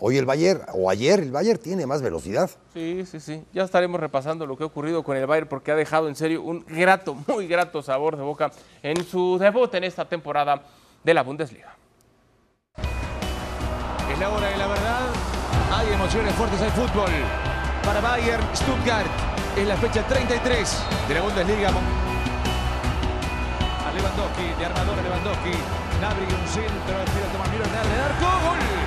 Hoy 0.00 0.16
el 0.16 0.26
Bayern, 0.26 0.62
o 0.74 0.88
ayer 0.88 1.18
el 1.18 1.32
Bayern 1.32 1.58
tiene 1.58 1.84
más 1.84 2.02
velocidad. 2.02 2.48
Sí, 2.72 3.04
sí, 3.04 3.18
sí. 3.18 3.42
Ya 3.52 3.64
estaremos 3.64 3.98
repasando 3.98 4.46
lo 4.46 4.56
que 4.56 4.62
ha 4.62 4.66
ocurrido 4.66 5.02
con 5.02 5.16
el 5.16 5.26
Bayern 5.26 5.48
porque 5.48 5.72
ha 5.72 5.74
dejado 5.74 6.08
en 6.08 6.14
serio 6.14 6.42
un 6.42 6.64
grato, 6.68 7.14
muy 7.26 7.48
grato 7.48 7.82
sabor 7.82 8.16
de 8.16 8.22
boca 8.22 8.52
en 8.82 9.04
su 9.04 9.38
debut 9.40 9.74
en 9.74 9.84
esta 9.84 10.08
temporada 10.08 10.62
de 11.02 11.14
la 11.14 11.22
Bundesliga. 11.22 11.74
Es 14.12 14.18
la 14.20 14.30
hora 14.30 14.48
de 14.48 14.56
la 14.56 14.66
verdad. 14.68 15.37
Hay 15.70 15.92
emociones 15.92 16.34
fuertes, 16.34 16.62
hay 16.62 16.70
fútbol. 16.70 17.10
Para 17.84 18.00
Bayern, 18.00 18.42
Stuttgart. 18.54 19.06
Es 19.56 19.66
la 19.66 19.76
fecha 19.76 20.02
33 20.02 20.78
de 21.08 21.14
la 21.14 21.20
Bundesliga. 21.20 21.68
A 21.68 21.72
Lewandowski, 23.92 24.54
de 24.58 24.66
armador 24.66 24.98
a 24.98 25.02
Lewandowski. 25.02 25.52
Nabri, 26.00 26.24
un 26.24 26.48
centro, 26.48 27.04
tira 27.12 27.26
Tomás 27.32 27.50
Müller, 27.50 27.68
de 27.68 28.00
arco. 28.00 28.26
¡Gol 28.48 28.77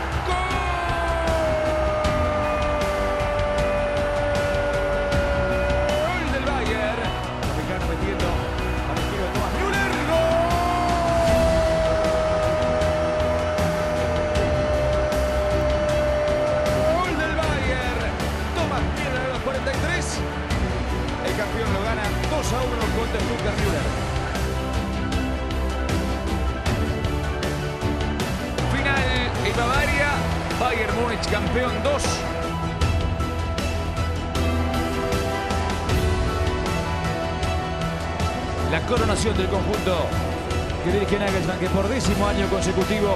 Décimo 42.01 42.27
año 42.27 42.49
consecutivo 42.49 43.15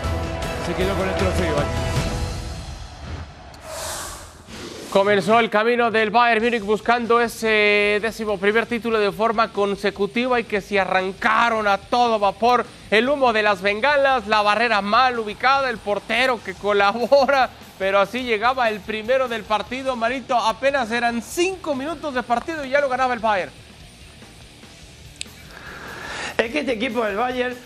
se 0.63 0.73
quedó 0.75 0.93
con 0.93 1.09
el 1.09 1.15
trofeo. 1.15 1.55
Comenzó 4.91 5.39
el 5.39 5.49
camino 5.49 5.89
del 5.89 6.11
Bayern 6.11 6.43
Múnich 6.43 6.61
buscando 6.61 7.19
ese 7.19 7.97
décimo 7.99 8.37
primer 8.37 8.67
título 8.67 8.99
de 8.99 9.11
forma 9.11 9.51
consecutiva 9.51 10.39
y 10.39 10.43
que 10.43 10.61
se 10.61 10.79
arrancaron 10.79 11.67
a 11.67 11.79
todo 11.79 12.19
vapor 12.19 12.63
el 12.91 13.09
humo 13.09 13.33
de 13.33 13.41
las 13.41 13.63
bengalas, 13.63 14.27
la 14.27 14.43
barrera 14.43 14.83
mal 14.83 15.17
ubicada, 15.17 15.71
el 15.71 15.79
portero 15.79 16.39
que 16.43 16.53
colabora, 16.53 17.49
pero 17.79 17.99
así 17.99 18.21
llegaba 18.21 18.69
el 18.69 18.81
primero 18.81 19.27
del 19.27 19.41
partido, 19.41 19.95
Marito, 19.95 20.37
apenas 20.37 20.91
eran 20.91 21.23
cinco 21.23 21.73
minutos 21.73 22.13
de 22.13 22.21
partido 22.21 22.63
y 22.63 22.69
ya 22.69 22.81
lo 22.81 22.87
ganaba 22.87 23.15
el 23.15 23.19
Bayern. 23.19 23.51
Es 26.37 26.51
que 26.51 26.59
este 26.59 26.73
equipo 26.73 27.03
del 27.03 27.15
Bayern, 27.15 27.57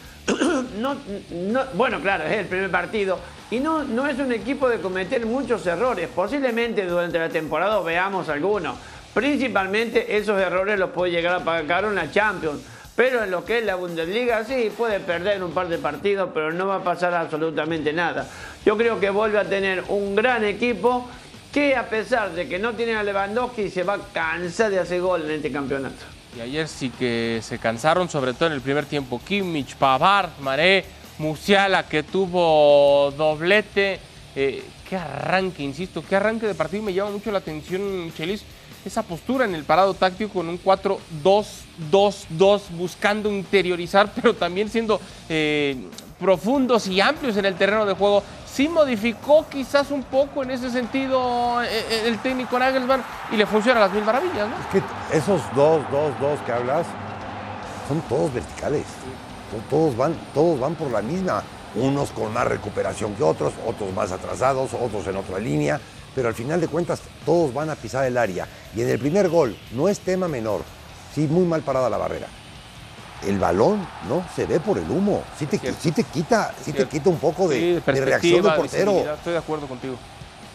no, 0.80 0.96
no- 1.32 1.66
bueno, 1.74 2.00
claro, 2.02 2.26
es 2.26 2.34
el 2.34 2.46
primer 2.46 2.70
partido. 2.72 3.20
Y 3.52 3.60
no, 3.60 3.84
no 3.84 4.08
es 4.08 4.20
un 4.20 4.32
equipo 4.32 4.70
de 4.70 4.80
cometer 4.80 5.26
muchos 5.26 5.66
errores. 5.66 6.08
Posiblemente 6.14 6.86
durante 6.86 7.18
la 7.18 7.30
temporada 7.30 7.80
veamos 7.82 8.30
algunos. 8.30 8.76
Principalmente 9.14 10.18
esos 10.18 10.40
errores 10.40 10.78
los 10.80 10.92
puede 10.92 11.12
llegar 11.12 11.36
a 11.36 11.44
pagar 11.44 11.86
en 11.86 11.96
la 11.96 12.12
Champions. 12.12 12.62
Pero 12.96 13.24
en 13.24 13.32
lo 13.32 13.46
que 13.46 13.60
es 13.60 13.66
la 13.66 13.76
Bundesliga, 13.76 14.44
sí, 14.44 14.72
puede 14.78 15.00
perder 15.00 15.42
un 15.42 15.52
par 15.52 15.70
de 15.70 15.78
partidos, 15.78 16.30
pero 16.34 16.52
no 16.52 16.68
va 16.68 16.76
a 16.76 16.84
pasar 16.84 17.14
absolutamente 17.14 17.94
nada. 17.94 18.28
Yo 18.66 18.76
creo 18.76 19.00
que 19.00 19.10
vuelve 19.10 19.40
a 19.40 19.46
tener 19.46 19.84
un 19.88 20.16
gran 20.16 20.44
equipo 20.44 21.08
que 21.54 21.76
a 21.78 21.88
pesar 21.90 22.32
de 22.32 22.48
que 22.50 22.60
no 22.60 22.74
tiene 22.74 22.96
a 22.98 23.04
Lewandowski, 23.04 23.70
se 23.70 23.84
va 23.84 23.94
a 23.94 24.00
cansar 24.14 24.70
de 24.70 24.80
hacer 24.80 25.00
gol 25.02 25.24
en 25.24 25.32
este 25.32 25.50
campeonato. 25.52 26.19
Y 26.36 26.42
ayer 26.42 26.68
sí 26.68 26.90
que 26.92 27.40
se 27.42 27.58
cansaron, 27.58 28.10
sobre 28.10 28.34
todo 28.34 28.48
en 28.48 28.54
el 28.54 28.62
primer 28.62 28.86
tiempo. 28.86 29.20
Kimmich, 29.26 29.76
Pavard, 29.76 30.30
Maré, 30.42 30.86
Musiala, 31.18 31.88
que 31.88 32.04
tuvo 32.04 33.12
doblete. 33.18 34.00
Eh, 34.36 34.64
qué 34.88 34.96
arranque, 34.96 35.64
insisto, 35.64 36.04
qué 36.08 36.16
arranque 36.16 36.48
de 36.48 36.56
partido. 36.56 36.84
Me 36.84 36.94
llama 36.94 37.12
mucho 37.12 37.32
la 37.32 37.40
atención, 37.40 38.14
Chelis, 38.16 38.44
esa 38.86 39.04
postura 39.04 39.46
en 39.46 39.56
el 39.56 39.64
parado 39.64 39.94
táctico 39.94 40.34
con 40.34 40.50
un 40.50 40.62
4-2-2-2, 40.62 42.70
buscando 42.72 43.32
interiorizar, 43.32 44.12
pero 44.16 44.36
también 44.36 44.70
siendo 44.70 45.00
eh, 45.28 45.78
profundos 46.20 46.88
y 46.88 47.00
amplios 47.02 47.38
en 47.38 47.46
el 47.46 47.56
terreno 47.56 47.86
de 47.86 47.94
juego. 47.94 48.24
Sí 48.52 48.68
modificó 48.68 49.46
quizás 49.48 49.90
un 49.92 50.04
poco 50.04 50.44
en 50.44 50.52
ese 50.52 50.70
sentido 50.70 51.62
eh, 51.64 51.68
eh, 51.72 52.04
el 52.08 52.20
técnico 52.20 52.60
Nagelsmann 52.60 53.04
y 53.32 53.38
le 53.38 53.46
funciona 53.46 53.80
a 53.80 53.84
las 53.86 53.94
mil 53.94 54.04
maravillas, 54.04 54.48
¿no? 54.50 54.56
Es 54.58 54.66
que 54.72 55.18
esos 55.18 55.42
dos, 55.56 55.82
dos, 55.92 56.12
dos 56.20 56.40
que 56.46 56.52
hablas 56.52 56.86
son 57.88 58.02
todos 58.02 58.34
verticales. 58.34 58.84
To- 59.52 59.64
Todos 59.70 59.96
van, 59.98 60.14
todos 60.34 60.60
van 60.60 60.76
por 60.76 60.92
la 60.92 61.02
misma. 61.02 61.42
Unos 61.76 62.10
con 62.12 62.34
más 62.34 62.48
recuperación 62.48 63.14
que 63.16 63.24
otros, 63.24 63.54
otros 63.66 63.94
más 63.94 64.12
atrasados, 64.12 64.72
otros 64.74 65.06
en 65.08 65.16
otra 65.16 65.40
línea. 65.40 65.80
Pero 66.16 66.28
al 66.28 66.34
final 66.34 66.60
de 66.60 66.68
cuentas, 66.68 67.00
todos 67.26 67.54
van 67.54 67.70
a 67.70 67.76
pisar 67.76 68.06
el 68.06 68.18
área. 68.18 68.48
Y 68.76 68.82
en 68.82 68.90
el 68.90 69.00
primer 69.00 69.30
gol, 69.30 69.56
no 69.72 69.88
es 69.88 70.00
tema 70.00 70.28
menor. 70.28 70.62
Sí, 71.14 71.28
muy 71.30 71.46
mal 71.46 71.62
parada 71.62 71.90
la 71.90 71.98
barrera. 71.98 72.28
El 73.28 73.38
balón 73.40 73.86
no 74.08 74.24
se 74.36 74.46
ve 74.46 74.60
por 74.60 74.78
el 74.78 74.90
humo. 74.90 75.24
Sí 75.38 75.46
te, 75.46 75.58
Cierto. 75.58 75.80
sí 75.82 75.92
te 75.92 76.04
quita, 76.04 76.54
sí 76.62 76.72
te 76.72 76.86
quita 76.88 77.10
un 77.10 77.18
poco 77.20 77.48
de, 77.50 77.82
Sí, 77.86 77.92
de 77.92 78.06
reacción 78.06 78.42
del 78.44 78.54
portero. 78.54 79.14
Estoy 79.14 79.34
de 79.34 79.40
acuerdo 79.40 79.68
contigo. 79.68 79.96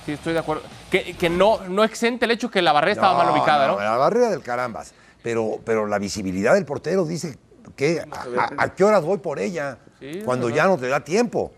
Sí, 0.07 0.13
estoy 0.13 0.33
de 0.33 0.39
acuerdo. 0.39 0.63
Que, 0.91 1.15
que 1.15 1.29
no, 1.31 1.61
no 1.69 1.85
exente 1.85 2.25
el 2.25 2.31
hecho 2.31 2.51
que 2.51 2.63
la 2.63 2.73
barrera 2.73 2.93
estaba 2.93 3.23
mal 3.25 3.31
ubicada, 3.35 3.67
¿no? 3.69 3.79
La 3.81 3.97
barrera 3.97 4.31
del 4.31 4.41
carambas. 4.43 4.95
Pero, 5.23 5.59
pero 5.65 5.87
la 5.87 5.99
visibilidad 5.99 6.55
del 6.55 6.65
portero 6.67 7.05
dice 7.07 7.39
que 7.77 8.01
a, 8.01 8.41
a- 8.41 8.65
a 8.65 8.75
qué 8.75 8.85
horas 8.85 9.03
voy 9.03 9.19
por 9.19 9.39
ella 9.39 9.79
Sí, 10.01 10.21
cuando 10.25 10.51
ya 10.51 10.67
no 10.67 10.77
te 10.79 10.89
da 10.89 11.01
tiempo. 11.01 11.53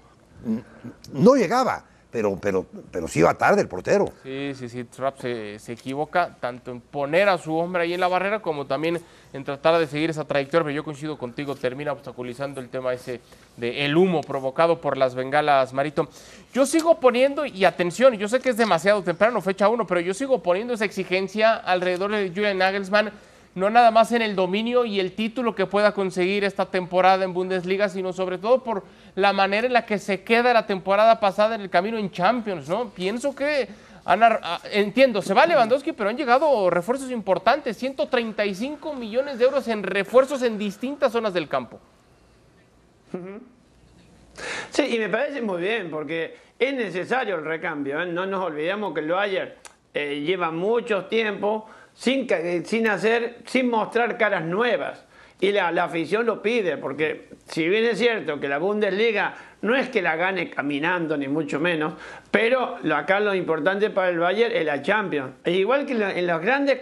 No 1.12 1.34
llegaba, 1.34 1.84
pero, 2.12 2.38
pero, 2.40 2.66
pero 2.92 3.08
sí 3.08 3.18
iba 3.20 3.34
tarde 3.34 3.60
el 3.62 3.68
portero. 3.68 4.12
Sí, 4.22 4.52
sí, 4.56 4.68
sí. 4.68 4.84
Trapp 4.84 5.18
se, 5.20 5.58
se 5.58 5.72
equivoca 5.72 6.36
tanto 6.40 6.70
en 6.70 6.80
poner 6.80 7.28
a 7.28 7.38
su 7.38 7.54
hombre 7.56 7.82
ahí 7.82 7.94
en 7.94 8.00
la 8.00 8.08
barrera 8.08 8.40
como 8.40 8.66
también 8.66 9.00
en 9.36 9.44
tratar 9.44 9.78
de 9.78 9.86
seguir 9.86 10.10
esa 10.10 10.24
trayectoria. 10.24 10.64
Pero 10.64 10.74
yo 10.74 10.84
coincido 10.84 11.16
contigo, 11.16 11.54
termina 11.54 11.92
obstaculizando 11.92 12.60
el 12.60 12.68
tema 12.68 12.92
ese 12.92 13.20
de 13.56 13.84
el 13.84 13.96
humo 13.96 14.20
provocado 14.22 14.80
por 14.80 14.96
las 14.96 15.14
bengalas, 15.14 15.72
Marito. 15.72 16.08
Yo 16.52 16.66
sigo 16.66 16.98
poniendo, 16.98 17.46
y 17.46 17.64
atención, 17.64 18.14
yo 18.14 18.28
sé 18.28 18.40
que 18.40 18.50
es 18.50 18.56
demasiado 18.56 19.02
temprano, 19.02 19.40
fecha 19.40 19.68
uno, 19.68 19.86
pero 19.86 20.00
yo 20.00 20.14
sigo 20.14 20.42
poniendo 20.42 20.74
esa 20.74 20.84
exigencia 20.84 21.54
alrededor 21.54 22.10
de 22.12 22.30
Julian 22.30 22.58
Nagelsmann. 22.58 23.12
no 23.56 23.70
nada 23.70 23.90
más 23.90 24.12
en 24.12 24.20
el 24.20 24.36
dominio 24.36 24.84
y 24.84 25.00
el 25.00 25.12
título 25.12 25.54
que 25.54 25.64
pueda 25.64 25.92
conseguir 25.92 26.44
esta 26.44 26.66
temporada 26.66 27.24
en 27.24 27.32
Bundesliga, 27.32 27.88
sino 27.88 28.12
sobre 28.12 28.36
todo 28.36 28.62
por 28.62 28.84
la 29.14 29.32
manera 29.32 29.66
en 29.66 29.72
la 29.72 29.86
que 29.86 29.98
se 29.98 30.22
queda 30.22 30.52
la 30.52 30.66
temporada 30.66 31.18
pasada 31.20 31.54
en 31.54 31.62
el 31.62 31.70
camino 31.70 31.96
en 31.96 32.10
Champions, 32.10 32.68
¿no? 32.68 32.90
Pienso 32.90 33.34
que 33.34 33.66
han 34.06 34.22
ah, 34.22 34.60
entiendo, 34.70 35.20
se 35.20 35.34
va 35.34 35.46
Lewandowski, 35.46 35.92
pero 35.92 36.08
han 36.08 36.16
llegado 36.16 36.70
refuerzos 36.70 37.10
importantes, 37.10 37.76
135 37.76 38.94
millones 38.94 39.38
de 39.38 39.44
euros 39.44 39.66
en 39.66 39.82
refuerzos 39.82 40.42
en 40.42 40.56
distintas 40.58 41.10
zonas 41.10 41.34
del 41.34 41.48
campo. 41.48 41.80
Sí, 44.70 44.94
y 44.94 44.98
me 44.98 45.08
parece 45.08 45.42
muy 45.42 45.60
bien, 45.60 45.90
porque 45.90 46.36
es 46.58 46.74
necesario 46.74 47.36
el 47.36 47.44
recambio. 47.44 48.00
¿eh? 48.00 48.06
No 48.06 48.26
nos 48.26 48.44
olvidemos 48.44 48.94
que 48.94 49.00
el 49.00 49.08
Bayern 49.08 49.52
eh, 49.94 50.20
lleva 50.20 50.50
mucho 50.50 51.06
tiempo 51.06 51.68
sin, 51.94 52.26
eh, 52.30 52.62
sin 52.64 52.86
hacer, 52.88 53.38
sin 53.46 53.70
mostrar 53.70 54.18
caras 54.18 54.44
nuevas. 54.44 55.05
Y 55.38 55.52
la, 55.52 55.70
la 55.70 55.84
afición 55.84 56.24
lo 56.24 56.40
pide, 56.40 56.78
porque 56.78 57.28
si 57.46 57.68
bien 57.68 57.84
es 57.84 57.98
cierto 57.98 58.40
que 58.40 58.48
la 58.48 58.58
Bundesliga 58.58 59.34
no 59.62 59.76
es 59.76 59.88
que 59.90 60.00
la 60.00 60.16
gane 60.16 60.48
caminando, 60.48 61.16
ni 61.16 61.28
mucho 61.28 61.60
menos, 61.60 61.94
pero 62.30 62.76
lo, 62.82 62.96
acá 62.96 63.20
lo 63.20 63.34
importante 63.34 63.90
para 63.90 64.08
el 64.08 64.18
Bayern 64.18 64.54
es 64.54 64.64
la 64.64 64.80
Champions. 64.80 65.34
E 65.44 65.52
igual 65.52 65.84
que 65.84 65.92
en, 65.92 66.26
las 66.26 66.40
grandes, 66.40 66.80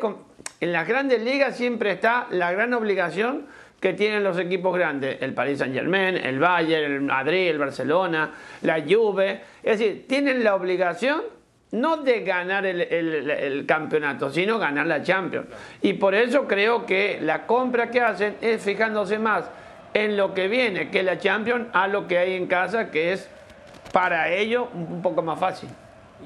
en 0.61 0.73
las 0.73 0.87
grandes 0.87 1.23
ligas 1.23 1.56
siempre 1.56 1.90
está 1.90 2.26
la 2.30 2.52
gran 2.52 2.73
obligación 2.75 3.46
que 3.80 3.92
tienen 3.92 4.25
los 4.25 4.38
equipos 4.38 4.75
grandes, 4.75 5.20
el 5.20 5.34
Paris 5.34 5.58
Saint 5.58 5.75
Germain, 5.75 6.16
el 6.16 6.38
Bayern, 6.38 6.92
el 6.92 7.00
Madrid, 7.02 7.49
el 7.49 7.58
Barcelona, 7.58 8.32
la 8.62 8.82
Juve, 8.82 9.40
es 9.62 9.78
decir, 9.78 10.06
tienen 10.08 10.42
la 10.42 10.54
obligación 10.54 11.23
no 11.75 11.99
de 11.99 12.21
ganar 12.23 12.64
el, 12.66 12.81
el- 12.83 13.31
el 13.31 13.66
campeonato, 13.66 14.31
sino 14.31 14.59
ganar 14.59 14.87
la 14.87 15.02
Champions. 15.02 15.47
Y 15.83 15.95
por 15.95 16.14
eso 16.14 16.47
creo 16.47 16.87
que 16.87 17.19
la 17.21 17.47
compra 17.47 17.90
que 17.90 18.00
hacen 18.00 18.37
es 18.40 18.62
fijándose 18.62 19.19
más 19.19 19.45
en 19.93 20.16
lo 20.16 20.35
que 20.35 20.49
viene, 20.49 20.90
que 20.90 21.02
la 21.02 21.19
Champions, 21.19 21.66
a 21.73 21.87
lo 21.88 22.07
que 22.09 22.19
hay 22.19 22.35
en 22.35 22.47
casa, 22.47 22.90
que 22.90 23.12
es 23.12 23.28
para 23.93 24.31
ellos 24.33 24.66
un 24.75 25.02
poco 25.02 25.23
más 25.23 25.38
fácil. 25.38 25.69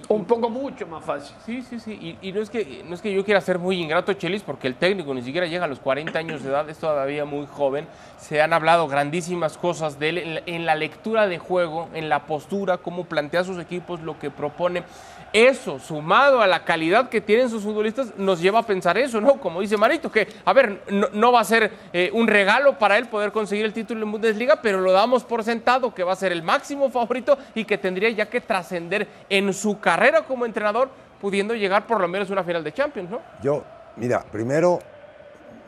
Un 0.08 0.26
poco 0.26 0.48
mucho 0.48 0.86
más 0.86 1.02
fácil. 1.04 1.34
Sí, 1.44 1.60
sí, 1.62 1.80
sí. 1.80 2.16
Y, 2.22 2.28
y 2.28 2.32
no, 2.32 2.40
es 2.40 2.50
que, 2.50 2.82
no 2.86 2.94
es 2.94 3.02
que 3.02 3.12
yo 3.12 3.24
quiera 3.24 3.40
ser 3.40 3.58
muy 3.58 3.80
ingrato, 3.80 4.12
Chelis, 4.12 4.42
porque 4.42 4.68
el 4.68 4.74
técnico 4.76 5.12
ni 5.12 5.22
siquiera 5.22 5.46
llega 5.46 5.64
a 5.64 5.68
los 5.68 5.80
40 5.80 6.16
años 6.18 6.42
de 6.44 6.50
edad, 6.50 6.68
es 6.70 6.78
todavía 6.78 7.24
muy 7.24 7.46
joven. 7.46 7.86
Se 8.16 8.40
han 8.40 8.52
hablado 8.52 8.86
grandísimas 8.86 9.58
cosas 9.58 9.98
de 9.98 10.10
él 10.10 10.18
en 10.18 10.34
la, 10.36 10.42
en 10.46 10.66
la 10.66 10.74
lectura 10.76 11.26
de 11.26 11.38
juego, 11.38 11.88
en 11.94 12.08
la 12.08 12.26
postura, 12.26 12.78
cómo 12.78 13.06
plantea 13.06 13.42
sus 13.44 13.58
equipos, 13.58 14.00
lo 14.00 14.18
que 14.18 14.30
propone. 14.30 14.84
Eso, 15.32 15.78
sumado 15.78 16.40
a 16.40 16.46
la 16.46 16.64
calidad 16.64 17.08
que 17.08 17.20
tienen 17.20 17.50
sus 17.50 17.62
futbolistas, 17.62 18.14
nos 18.16 18.40
lleva 18.40 18.60
a 18.60 18.62
pensar 18.62 18.96
eso, 18.96 19.20
¿no? 19.20 19.34
Como 19.40 19.60
dice 19.60 19.76
Marito, 19.76 20.10
que, 20.10 20.26
a 20.44 20.52
ver, 20.52 20.82
no, 20.90 21.08
no 21.12 21.32
va 21.32 21.40
a 21.40 21.44
ser 21.44 21.70
eh, 21.92 22.10
un 22.14 22.26
regalo 22.26 22.78
para 22.78 22.96
él 22.96 23.08
poder 23.08 23.30
conseguir 23.30 23.64
el 23.64 23.72
título 23.72 24.04
en 24.04 24.12
Bundesliga, 24.12 24.60
pero 24.62 24.80
lo 24.80 24.92
damos 24.92 25.24
por 25.24 25.44
sentado 25.44 25.92
que 25.92 26.02
va 26.02 26.14
a 26.14 26.16
ser 26.16 26.32
el 26.32 26.42
máximo 26.42 26.88
favorito 26.90 27.36
y 27.54 27.64
que 27.64 27.76
tendría 27.76 28.08
ya 28.10 28.26
que 28.26 28.40
trascender 28.40 29.06
en 29.28 29.52
su 29.52 29.78
carrera 29.78 30.22
como 30.22 30.46
entrenador, 30.46 30.88
pudiendo 31.20 31.54
llegar 31.54 31.86
por 31.86 32.00
lo 32.00 32.08
menos 32.08 32.30
a 32.30 32.32
una 32.32 32.44
final 32.44 32.64
de 32.64 32.72
Champions, 32.72 33.10
¿no? 33.10 33.20
Yo, 33.42 33.64
mira, 33.96 34.22
primero, 34.22 34.78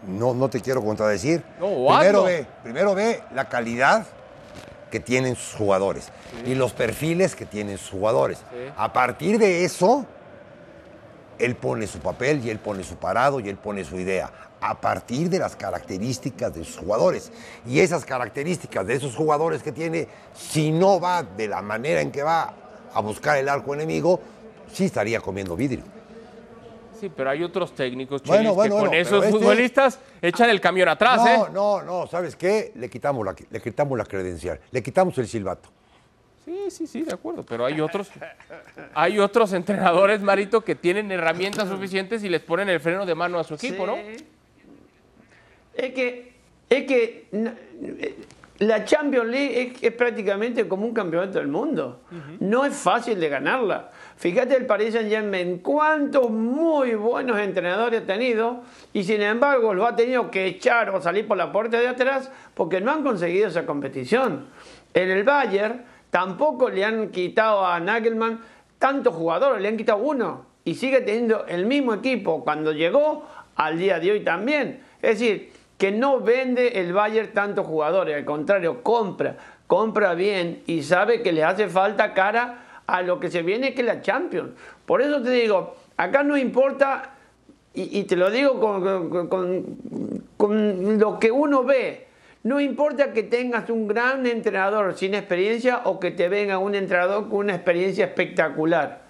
no, 0.06 0.32
no 0.32 0.48
te 0.48 0.60
quiero 0.60 0.82
contradecir. 0.82 1.42
No, 1.58 1.86
primero, 1.86 2.24
ve, 2.24 2.46
primero 2.62 2.94
ve 2.94 3.22
la 3.34 3.48
calidad 3.48 4.06
que 4.90 5.00
tienen 5.00 5.36
sus 5.36 5.54
jugadores 5.54 6.08
y 6.46 6.54
los 6.54 6.72
perfiles 6.72 7.34
que 7.34 7.46
tienen 7.46 7.78
sus 7.78 7.90
jugadores. 7.90 8.38
Sí. 8.38 8.72
A 8.76 8.92
partir 8.92 9.38
de 9.38 9.64
eso, 9.64 10.04
él 11.38 11.56
pone 11.56 11.86
su 11.86 11.98
papel 11.98 12.44
y 12.44 12.50
él 12.50 12.58
pone 12.58 12.84
su 12.84 12.96
parado 12.96 13.40
y 13.40 13.48
él 13.48 13.56
pone 13.56 13.84
su 13.84 13.98
idea. 13.98 14.30
A 14.60 14.78
partir 14.78 15.30
de 15.30 15.38
las 15.38 15.56
características 15.56 16.52
de 16.52 16.64
sus 16.64 16.76
jugadores. 16.76 17.32
Y 17.66 17.80
esas 17.80 18.04
características 18.04 18.86
de 18.86 18.94
esos 18.94 19.14
jugadores 19.16 19.62
que 19.62 19.72
tiene, 19.72 20.06
si 20.34 20.70
no 20.70 21.00
va 21.00 21.22
de 21.22 21.48
la 21.48 21.62
manera 21.62 22.02
en 22.02 22.10
que 22.10 22.22
va 22.22 22.52
a 22.92 23.00
buscar 23.00 23.38
el 23.38 23.48
arco 23.48 23.72
enemigo, 23.72 24.20
sí 24.72 24.84
estaría 24.84 25.20
comiendo 25.20 25.56
vidrio. 25.56 25.99
Sí, 27.00 27.10
pero 27.14 27.30
hay 27.30 27.42
otros 27.42 27.74
técnicos, 27.74 28.22
Bueno, 28.22 28.42
Chelis, 28.42 28.54
bueno, 28.54 28.74
que 28.74 28.80
con 28.80 28.88
bueno, 28.90 29.02
esos 29.02 29.24
este- 29.24 29.38
futbolistas 29.38 29.98
echan 30.20 30.50
el 30.50 30.60
camión 30.60 30.88
atrás, 30.88 31.16
no, 31.16 31.28
¿eh? 31.28 31.48
no, 31.52 31.82
no, 31.82 32.06
¿sabes 32.06 32.36
qué? 32.36 32.72
Le 32.74 32.90
quitamos, 32.90 33.24
la, 33.24 33.34
le 33.50 33.60
quitamos 33.60 33.96
la 33.96 34.04
credencial, 34.04 34.60
le 34.70 34.82
quitamos 34.82 35.16
el 35.18 35.26
silbato. 35.26 35.70
Sí, 36.44 36.70
sí, 36.70 36.86
sí, 36.86 37.02
de 37.02 37.12
acuerdo, 37.14 37.42
pero 37.42 37.64
hay 37.64 37.80
otros, 37.80 38.10
hay 38.94 39.18
otros 39.18 39.52
entrenadores, 39.52 40.20
Marito, 40.20 40.62
que 40.62 40.74
tienen 40.74 41.10
herramientas 41.10 41.68
suficientes 41.68 42.22
y 42.24 42.28
les 42.28 42.42
ponen 42.42 42.68
el 42.68 42.80
freno 42.80 43.06
de 43.06 43.14
mano 43.14 43.38
a 43.38 43.44
su 43.44 43.54
equipo, 43.54 43.86
¿no? 43.86 43.94
Sí. 43.96 44.26
Es 45.74 45.94
que, 45.94 46.32
es 46.68 46.84
que 46.86 47.28
eh, 47.32 48.16
la 48.58 48.84
Champions 48.84 49.28
League 49.28 49.62
es, 49.76 49.82
es 49.82 49.92
prácticamente 49.92 50.66
como 50.68 50.84
un 50.86 50.92
campeonato 50.92 51.38
del 51.38 51.48
mundo. 51.48 52.00
No 52.40 52.64
es 52.64 52.74
fácil 52.74 53.18
de 53.20 53.28
ganarla. 53.28 53.90
Fíjate 54.20 54.54
el 54.54 54.66
Paris 54.66 54.92
Saint 54.92 55.08
Germain, 55.08 55.60
cuántos 55.60 56.28
muy 56.28 56.94
buenos 56.94 57.38
entrenadores 57.38 58.02
ha 58.02 58.04
tenido 58.04 58.60
y 58.92 59.02
sin 59.02 59.22
embargo 59.22 59.72
lo 59.72 59.86
ha 59.86 59.96
tenido 59.96 60.30
que 60.30 60.44
echar 60.44 60.90
o 60.90 61.00
salir 61.00 61.26
por 61.26 61.38
la 61.38 61.50
puerta 61.50 61.80
de 61.80 61.88
atrás 61.88 62.30
porque 62.52 62.82
no 62.82 62.90
han 62.90 63.02
conseguido 63.02 63.48
esa 63.48 63.64
competición. 63.64 64.48
En 64.92 65.10
el 65.10 65.24
Bayern 65.24 65.86
tampoco 66.10 66.68
le 66.68 66.84
han 66.84 67.08
quitado 67.08 67.64
a 67.64 67.80
Nagelmann 67.80 68.40
tantos 68.78 69.14
jugadores, 69.14 69.62
le 69.62 69.68
han 69.68 69.78
quitado 69.78 70.00
uno 70.00 70.44
y 70.66 70.74
sigue 70.74 71.00
teniendo 71.00 71.46
el 71.46 71.64
mismo 71.64 71.94
equipo 71.94 72.44
cuando 72.44 72.72
llegó 72.72 73.24
al 73.56 73.78
día 73.78 74.00
de 74.00 74.12
hoy 74.12 74.20
también. 74.20 74.82
Es 75.00 75.18
decir, 75.18 75.50
que 75.78 75.92
no 75.92 76.20
vende 76.20 76.78
el 76.78 76.92
Bayern 76.92 77.32
tantos 77.32 77.66
jugadores, 77.66 78.14
al 78.14 78.26
contrario, 78.26 78.82
compra, 78.82 79.36
compra 79.66 80.12
bien 80.12 80.62
y 80.66 80.82
sabe 80.82 81.22
que 81.22 81.32
le 81.32 81.42
hace 81.42 81.68
falta 81.68 82.12
cara 82.12 82.66
a 82.94 83.02
lo 83.02 83.18
que 83.20 83.30
se 83.30 83.42
viene 83.42 83.74
que 83.74 83.80
es 83.82 83.86
la 83.86 84.00
Champions. 84.02 84.50
Por 84.86 85.02
eso 85.02 85.22
te 85.22 85.30
digo, 85.30 85.76
acá 85.96 86.22
no 86.22 86.36
importa, 86.36 87.10
y, 87.74 87.98
y 88.00 88.04
te 88.04 88.16
lo 88.16 88.30
digo 88.30 88.58
con, 88.60 89.10
con- 89.10 89.28
con- 89.28 90.20
con 90.36 90.98
lo 90.98 91.18
que 91.18 91.30
uno 91.30 91.64
ve, 91.64 92.06
no 92.42 92.58
importa 92.60 93.12
que 93.12 93.22
tengas 93.24 93.68
un 93.68 93.86
gran 93.86 94.26
entrenador 94.26 94.96
sin 94.96 95.14
experiencia 95.14 95.82
o 95.84 96.00
que 96.00 96.10
te 96.10 96.28
venga 96.28 96.58
un 96.58 96.74
entrenador 96.74 97.28
con 97.28 97.38
una 97.40 97.54
experiencia 97.54 98.06
espectacular. 98.06 99.02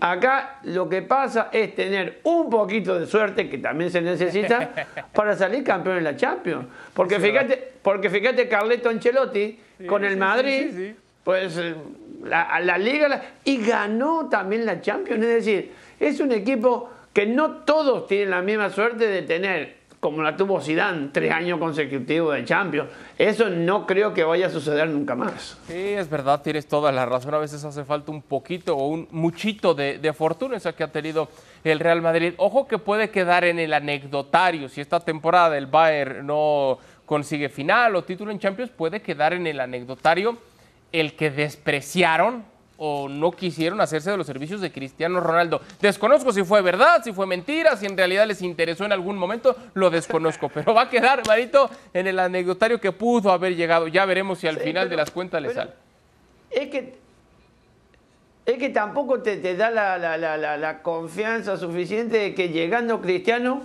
Acá 0.00 0.58
lo 0.64 0.88
que 0.88 1.02
pasa 1.02 1.48
es 1.52 1.74
tener 1.76 2.20
un 2.24 2.50
poquito 2.50 2.98
de 2.98 3.06
suerte, 3.06 3.48
que 3.48 3.58
también 3.58 3.90
se 3.90 4.00
necesita, 4.00 4.70
para 5.14 5.36
salir 5.36 5.62
campeón 5.62 5.98
en 5.98 6.04
la 6.04 6.16
Champions. 6.16 6.66
Porque 6.94 7.20
fíjate, 7.20 7.72
porque 7.82 8.10
fíjate 8.10 8.48
Carleto 8.48 8.88
Ancelotti 8.88 9.60
con 9.86 10.04
el 10.04 10.14
sí, 10.14 10.18
Madrid, 10.18 10.70
sí. 10.74 10.96
Pues 11.24 11.56
eh, 11.56 11.74
la, 12.24 12.60
la 12.60 12.78
liga 12.78 13.22
y 13.44 13.64
ganó 13.64 14.28
también 14.28 14.66
la 14.66 14.80
Champions. 14.80 15.22
Es 15.24 15.44
decir, 15.44 15.72
es 16.00 16.20
un 16.20 16.32
equipo 16.32 16.90
que 17.12 17.26
no 17.26 17.58
todos 17.58 18.06
tienen 18.06 18.30
la 18.30 18.42
misma 18.42 18.70
suerte 18.70 19.06
de 19.06 19.22
tener, 19.22 19.82
como 20.00 20.22
la 20.22 20.36
tuvo 20.36 20.60
Zidane, 20.60 21.10
tres 21.12 21.30
años 21.30 21.58
consecutivos 21.58 22.34
de 22.34 22.44
Champions. 22.44 22.88
Eso 23.18 23.48
no 23.50 23.86
creo 23.86 24.12
que 24.14 24.24
vaya 24.24 24.46
a 24.46 24.50
suceder 24.50 24.88
nunca 24.88 25.14
más. 25.14 25.58
Sí, 25.68 25.74
es 25.74 26.08
verdad, 26.08 26.42
tienes 26.42 26.66
toda 26.66 26.90
la 26.90 27.06
razón. 27.06 27.34
A 27.34 27.38
veces 27.38 27.64
hace 27.64 27.84
falta 27.84 28.10
un 28.10 28.22
poquito 28.22 28.76
o 28.76 28.88
un 28.88 29.06
muchito 29.10 29.74
de, 29.74 29.98
de 29.98 30.12
fortuna, 30.12 30.56
esa 30.56 30.72
que 30.72 30.82
ha 30.82 30.90
tenido 30.90 31.28
el 31.62 31.78
Real 31.78 32.02
Madrid. 32.02 32.34
Ojo 32.38 32.66
que 32.66 32.78
puede 32.78 33.10
quedar 33.10 33.44
en 33.44 33.58
el 33.58 33.72
anecdotario. 33.74 34.68
Si 34.68 34.80
esta 34.80 34.98
temporada 34.98 35.56
el 35.56 35.66
Bayern 35.66 36.26
no 36.26 36.78
consigue 37.06 37.48
final 37.48 37.94
o 37.94 38.02
título 38.02 38.32
en 38.32 38.38
Champions, 38.38 38.70
puede 38.70 39.02
quedar 39.02 39.34
en 39.34 39.46
el 39.46 39.60
anecdotario 39.60 40.38
el 40.92 41.14
que 41.16 41.30
despreciaron 41.30 42.44
o 42.84 43.08
no 43.08 43.30
quisieron 43.30 43.80
hacerse 43.80 44.10
de 44.10 44.16
los 44.16 44.26
servicios 44.26 44.60
de 44.60 44.72
Cristiano 44.72 45.20
Ronaldo. 45.20 45.60
Desconozco 45.80 46.32
si 46.32 46.42
fue 46.42 46.62
verdad, 46.62 47.00
si 47.04 47.12
fue 47.12 47.26
mentira, 47.26 47.76
si 47.76 47.86
en 47.86 47.96
realidad 47.96 48.26
les 48.26 48.42
interesó 48.42 48.84
en 48.84 48.92
algún 48.92 49.16
momento, 49.16 49.54
lo 49.74 49.88
desconozco, 49.88 50.48
pero 50.54 50.74
va 50.74 50.82
a 50.82 50.88
quedar, 50.90 51.24
Marito, 51.26 51.70
en 51.94 52.08
el 52.08 52.18
anecdotario 52.18 52.80
que 52.80 52.90
pudo 52.90 53.30
haber 53.30 53.54
llegado. 53.54 53.86
Ya 53.86 54.04
veremos 54.04 54.38
si 54.40 54.48
al 54.48 54.56
Sí, 54.58 54.64
final 54.64 54.88
de 54.90 54.96
las 54.96 55.10
cuentas 55.12 55.40
le 55.40 55.54
sale. 55.54 55.70
Es 56.50 56.68
que, 56.70 56.94
es 58.44 58.58
que 58.58 58.68
tampoco 58.70 59.20
te, 59.22 59.36
te 59.36 59.56
da 59.56 59.70
la, 59.70 59.96
la- 59.96 60.16
la- 60.18 60.36
la- 60.36 60.56
la 60.56 60.82
confianza 60.82 61.56
suficiente 61.56 62.18
de 62.18 62.34
que 62.34 62.48
llegando 62.48 63.00
Cristiano 63.00 63.62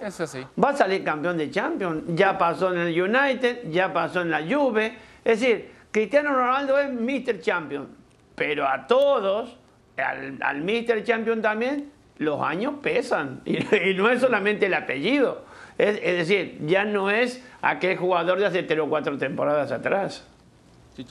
va 0.64 0.70
a 0.70 0.76
salir 0.78 1.04
campeón 1.04 1.38
de 1.38 1.50
Champions. 1.50 2.04
Ya 2.10 2.38
pasó 2.38 2.72
en 2.72 2.82
el 2.82 3.02
United, 3.02 3.72
ya 3.72 3.92
pasó 3.92 4.22
en 4.22 4.30
la 4.30 4.42
Juve. 4.48 4.96
Es 5.26 5.40
decir, 5.40 5.72
Cristiano 5.98 6.34
Ronaldo 6.36 6.78
es 6.80 6.92
Mr. 6.94 7.40
Champion. 7.42 7.88
Pero 8.36 8.68
a 8.68 8.86
todos, 8.86 9.58
al, 9.98 10.38
al 10.44 10.62
Mr. 10.64 11.04
Champion 11.04 11.42
también, 11.42 11.92
los 12.20 12.40
años 12.42 12.76
pesan. 12.84 13.42
Y, 13.46 13.58
y 13.90 13.94
no 13.96 14.10
es 14.10 14.22
solamente 14.22 14.68
el 14.68 14.74
apellido. 14.76 15.44
Es, 15.78 16.00
es 16.04 16.18
decir, 16.28 16.60
ya 16.68 16.86
no 16.86 17.10
es 17.10 17.44
aquel 17.64 17.98
jugador 17.98 18.38
de 18.40 18.46
hace 18.46 18.62
tres 18.64 18.80
o 18.80 18.90
cuatro 18.90 19.18
temporadas 19.18 19.72
atrás. 19.72 20.24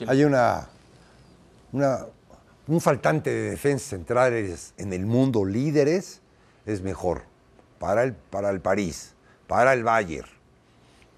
Hay 0.07 0.23
una, 0.23 0.67
una- 1.73 2.05
un 2.67 2.79
faltante 2.81 3.29
de 3.29 3.49
defensas 3.51 3.89
centrales 3.89 4.73
en 4.77 4.91
el 4.93 5.05
mundo 5.05 5.43
líderes 5.45 6.21
es 6.65 6.81
mejor 6.81 7.23
para 7.79 8.03
el, 8.03 8.13
para 8.13 8.49
el 8.49 8.59
París, 8.61 9.15
para 9.47 9.71
el 9.73 9.83
Bayern, 9.85 10.27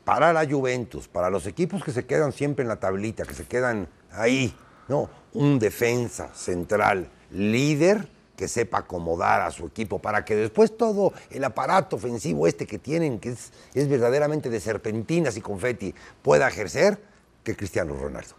para 0.09 0.33
la 0.33 0.49
Juventus, 0.49 1.07
para 1.07 1.29
los 1.29 1.45
equipos 1.45 1.83
que 1.83 1.91
se 1.91 2.03
quedan 2.07 2.31
siempre 2.31 2.63
en 2.63 2.67
la 2.69 2.77
tablita, 2.79 3.25
que 3.25 3.35
se 3.35 3.45
quedan 3.45 3.87
ahí. 4.11 4.51
No, 4.87 5.07
un 5.35 5.59
defensa 5.59 6.33
central 6.33 7.07
líder 7.29 8.09
que 8.35 8.47
sepa 8.47 8.79
acomodar 8.79 9.41
a 9.41 9.51
su 9.51 9.67
equipo 9.67 9.99
para 9.99 10.25
que 10.25 10.35
después 10.35 10.75
todo 10.75 11.13
el 11.29 11.43
aparato 11.43 11.97
ofensivo 11.97 12.47
este 12.47 12.65
que 12.65 12.79
tienen, 12.79 13.19
que 13.19 13.29
es, 13.29 13.53
es 13.75 13.87
verdaderamente 13.87 14.49
de 14.49 14.59
serpentinas 14.59 15.37
y 15.37 15.41
confeti, 15.41 15.93
pueda 16.23 16.47
ejercer 16.47 16.99
que 17.43 17.55
Cristiano 17.55 17.93
Ronaldo. 17.95 18.33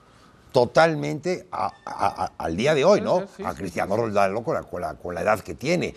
Totalmente 0.51 1.47
a- 1.53 1.67
a- 1.85 2.25
a- 2.25 2.33
al 2.37 2.57
día 2.57 2.75
de 2.75 2.85
hoy, 2.85 3.01
¿no? 3.01 3.21
Sí, 3.21 3.27
sí, 3.37 3.43
a 3.45 3.55
Cristiano 3.55 3.97
Ronaldo 3.97 4.43
con 4.43 4.55
la, 4.55 4.63
con 4.65 4.81
la- 4.81 4.95
con 4.95 5.15
la 5.15 5.21
edad 5.23 5.39
que 5.39 5.55
tiene 5.55 5.95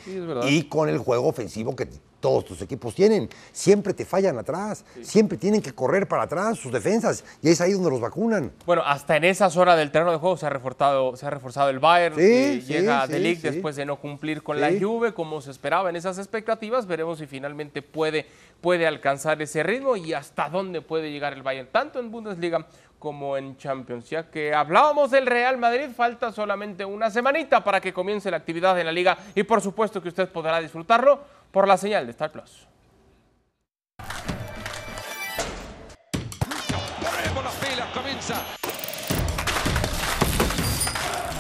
y 0.47 0.65
con 0.69 0.87
el 0.87 0.99
juego 0.99 1.29
ofensivo 1.29 1.75
que 1.75 1.87
todos 2.23 2.45
tus 2.45 2.61
equipos 2.61 2.95
tienen. 2.95 3.27
Siempre 3.51 3.93
te 3.93 4.05
fallan 4.05 4.37
atrás, 4.37 4.85
siempre 5.01 5.37
tienen 5.37 5.61
que 5.61 5.73
correr 5.73 6.07
para 6.07 6.23
atrás 6.23 6.57
sus 6.57 6.71
defensas 6.71 7.25
y 7.41 7.49
es 7.49 7.59
ahí 7.59 7.73
donde 7.73 7.89
los 7.89 7.99
vacunan. 7.99 8.49
Bueno, 8.65 8.81
hasta 8.85 9.17
en 9.17 9.25
esas 9.25 9.57
horas 9.57 9.77
del 9.77 9.91
terreno 9.91 10.13
de 10.13 10.19
juego 10.19 10.37
se 10.37 10.45
ha 10.45 10.49
reforzado, 10.49 11.17
se 11.17 11.25
ha 11.25 11.29
reforzado 11.29 11.69
el 11.69 11.79
Bayern. 11.79 12.15
Sí, 12.15 12.21
eh, 12.21 12.61
sí, 12.61 12.73
llega 12.73 13.05
sí, 13.07 13.11
De 13.11 13.19
Ligt 13.19 13.41
sí. 13.41 13.49
después 13.49 13.75
de 13.75 13.85
no 13.85 13.97
cumplir 13.97 14.41
con 14.41 14.61
la 14.61 14.71
Juve 14.71 15.13
como 15.13 15.41
se 15.41 15.51
esperaba 15.51 15.89
en 15.89 15.97
esas 15.97 16.17
expectativas. 16.17 16.87
Veremos 16.87 17.19
si 17.19 17.27
finalmente 17.27 17.81
puede, 17.81 18.25
puede 18.61 18.87
alcanzar 18.87 19.41
ese 19.41 19.61
ritmo 19.61 19.97
y 19.97 20.13
hasta 20.13 20.47
dónde 20.47 20.81
puede 20.81 21.11
llegar 21.11 21.33
el 21.33 21.43
Bayern, 21.43 21.67
tanto 21.73 21.99
en 21.99 22.09
Bundesliga 22.09 22.65
como 22.99 23.35
en 23.35 23.57
Champions. 23.57 24.09
Ya 24.09 24.31
que 24.31 24.53
hablábamos 24.53 25.11
del 25.11 25.25
Real 25.25 25.57
Madrid, 25.57 25.89
falta 25.93 26.31
solamente 26.31 26.85
una 26.85 27.11
semanita 27.11 27.61
para 27.61 27.81
que 27.81 27.91
comience 27.91 28.31
la 28.31 28.37
actividad 28.37 28.79
en 28.79 28.85
la 28.85 28.93
liga 28.93 29.17
y 29.35 29.43
por 29.43 29.59
supuesto 29.59 30.01
que 30.01 30.07
usted 30.07 30.29
podrá 30.29 30.61
disfrutarlo 30.61 31.42
por 31.53 31.67
la 31.67 31.77
señal 31.77 32.07
de 32.07 32.11
Star 32.11 32.31
Plus. 32.31 32.67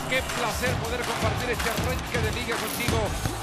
Qué 0.09 0.21
placer 0.21 0.75
poder 0.75 1.01
compartir 1.01 1.49
este 1.49 1.69
arranque 1.71 2.19
de 2.19 2.31
liga 2.39 2.55
contigo. 2.55 3.42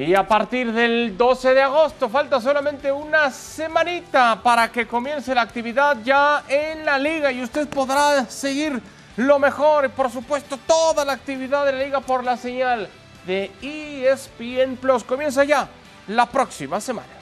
Y 0.00 0.14
a 0.14 0.26
partir 0.26 0.72
del 0.72 1.14
12 1.18 1.52
de 1.52 1.60
agosto 1.60 2.08
falta 2.08 2.40
solamente 2.40 2.90
una 2.90 3.30
semanita 3.30 4.40
para 4.42 4.72
que 4.72 4.86
comience 4.86 5.34
la 5.34 5.42
actividad 5.42 5.98
ya 6.02 6.42
en 6.48 6.86
la 6.86 6.98
liga 6.98 7.30
y 7.30 7.42
usted 7.42 7.68
podrá 7.68 8.24
seguir 8.24 8.80
lo 9.18 9.38
mejor 9.38 9.84
y 9.84 9.88
por 9.88 10.10
supuesto 10.10 10.58
toda 10.66 11.04
la 11.04 11.12
actividad 11.12 11.66
de 11.66 11.72
la 11.72 11.84
liga 11.84 12.00
por 12.00 12.24
la 12.24 12.38
señal 12.38 12.88
de 13.26 13.50
ESPN 13.60 14.76
Plus. 14.76 15.04
Comienza 15.04 15.44
ya 15.44 15.68
la 16.08 16.24
próxima 16.24 16.80
semana. 16.80 17.12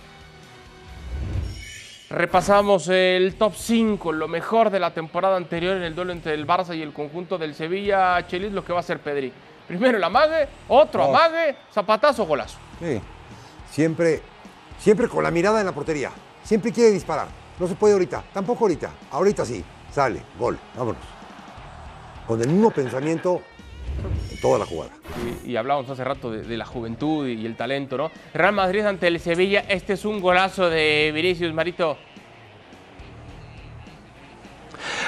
Repasamos 2.11 2.87
el 2.87 3.35
top 3.35 3.55
5, 3.57 4.13
lo 4.13 4.29
mejor 4.29 4.71
de 4.71 4.79
la 4.79 4.95
temporada 4.95 5.37
anterior 5.37 5.77
en 5.77 5.83
el 5.83 5.97
duelo 5.97 6.13
entre 6.13 6.35
el 6.35 6.47
Barça 6.47 6.77
y 6.77 6.83
el 6.83 6.93
conjunto 6.93 7.39
del 7.39 7.57
Sevilla. 7.57 8.25
Chelis, 8.29 8.53
lo 8.53 8.65
que 8.65 8.73
va 8.73 8.79
a 8.79 8.83
hacer 8.83 9.01
Pedri. 9.01 9.33
Primero 9.69 9.99
el 9.99 10.05
amague, 10.05 10.49
otro 10.67 11.05
amague, 11.05 11.57
zapatazo, 11.73 12.25
golazo. 12.25 12.59
Sí. 12.81 13.01
Siempre, 13.71 14.23
siempre 14.79 15.09
con 15.09 15.23
la 15.23 15.31
mirada 15.31 15.61
en 15.61 15.67
la 15.67 15.73
portería. 15.73 16.11
Siempre 16.43 16.73
quiere 16.73 16.91
disparar. 16.91 17.29
No 17.61 17.69
se 17.69 17.75
puede 17.75 17.93
ahorita, 17.93 18.25
tampoco 18.33 18.65
ahorita. 18.65 18.91
Ahorita 19.11 19.45
sí. 19.45 19.63
Sale, 19.93 20.23
gol, 20.39 20.59
vámonos. 20.77 21.03
Con 22.27 22.41
el 22.41 22.49
mismo 22.49 22.71
pensamiento 22.71 23.43
toda 24.41 24.59
la 24.59 24.67
jugada. 24.67 24.93
Y, 25.45 25.51
y 25.53 25.57
hablábamos 25.57 25.91
hace 25.91 26.05
rato 26.05 26.31
de, 26.31 26.43
de 26.43 26.57
la 26.57 26.65
juventud 26.65 27.27
y 27.27 27.45
el 27.45 27.57
talento, 27.57 27.97
¿no? 27.97 28.11
Real 28.33 28.55
Madrid 28.55 28.87
ante 28.87 29.09
el 29.09 29.19
Sevilla, 29.21 29.65
este 29.69 29.95
es 29.95 30.05
un 30.05 30.21
golazo 30.21 30.71
de 30.71 31.11
Vinicius, 31.15 31.53
Marito. 31.53 31.99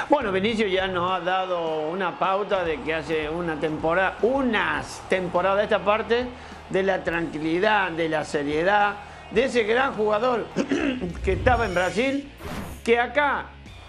Bueno, 0.09 0.31
Vinicio 0.31 0.67
ya 0.67 0.87
nos 0.87 1.11
ha 1.11 1.19
dado 1.21 1.89
una 1.89 2.17
pauta 2.17 2.63
de 2.63 2.81
que 2.81 2.93
hace 2.95 3.29
una 3.29 3.55
temporada, 3.55 4.15
unas 4.21 5.01
temporadas 5.09 5.57
de 5.59 5.63
esta 5.63 5.79
parte, 5.79 6.27
de 6.69 6.83
la 6.83 7.03
tranquilidad, 7.03 7.91
de 7.91 8.09
la 8.09 8.23
seriedad, 8.23 8.93
de 9.31 9.45
ese 9.45 9.63
gran 9.63 9.93
jugador 9.93 10.45
que 11.23 11.33
estaba 11.33 11.65
en 11.65 11.73
Brasil, 11.73 12.31
que 12.83 12.99
acá 12.99 13.45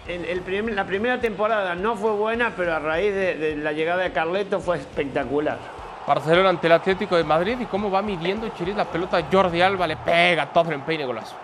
en 0.07 0.25
el 0.25 0.41
prim- 0.41 0.69
la 0.75 0.85
primera 0.85 1.19
temporada 1.19 1.75
no 1.75 1.95
fue 1.95 2.11
buena, 2.11 2.51
pero 2.55 2.73
a 2.75 2.79
raíz 2.79 3.13
de, 3.13 3.35
de 3.35 3.55
la 3.55 3.71
llegada 3.71 4.03
de 4.03 4.11
Carleto 4.11 4.59
fue 4.59 4.77
espectacular. 4.77 5.57
Barcelona 6.05 6.49
ante 6.49 6.67
el 6.67 6.73
Atlético 6.73 7.15
de 7.15 7.23
Madrid 7.23 7.57
y 7.61 7.65
cómo 7.65 7.89
va 7.89 8.01
midiendo 8.01 8.49
Chiris 8.49 8.75
la 8.75 8.83
pelota. 8.83 9.23
Jordi 9.31 9.61
Alba 9.61 9.87
le 9.87 9.95
pega 9.95 10.47
todo 10.47 10.73
en 10.73 10.81
peine 10.81 11.05
golazo. 11.05 11.35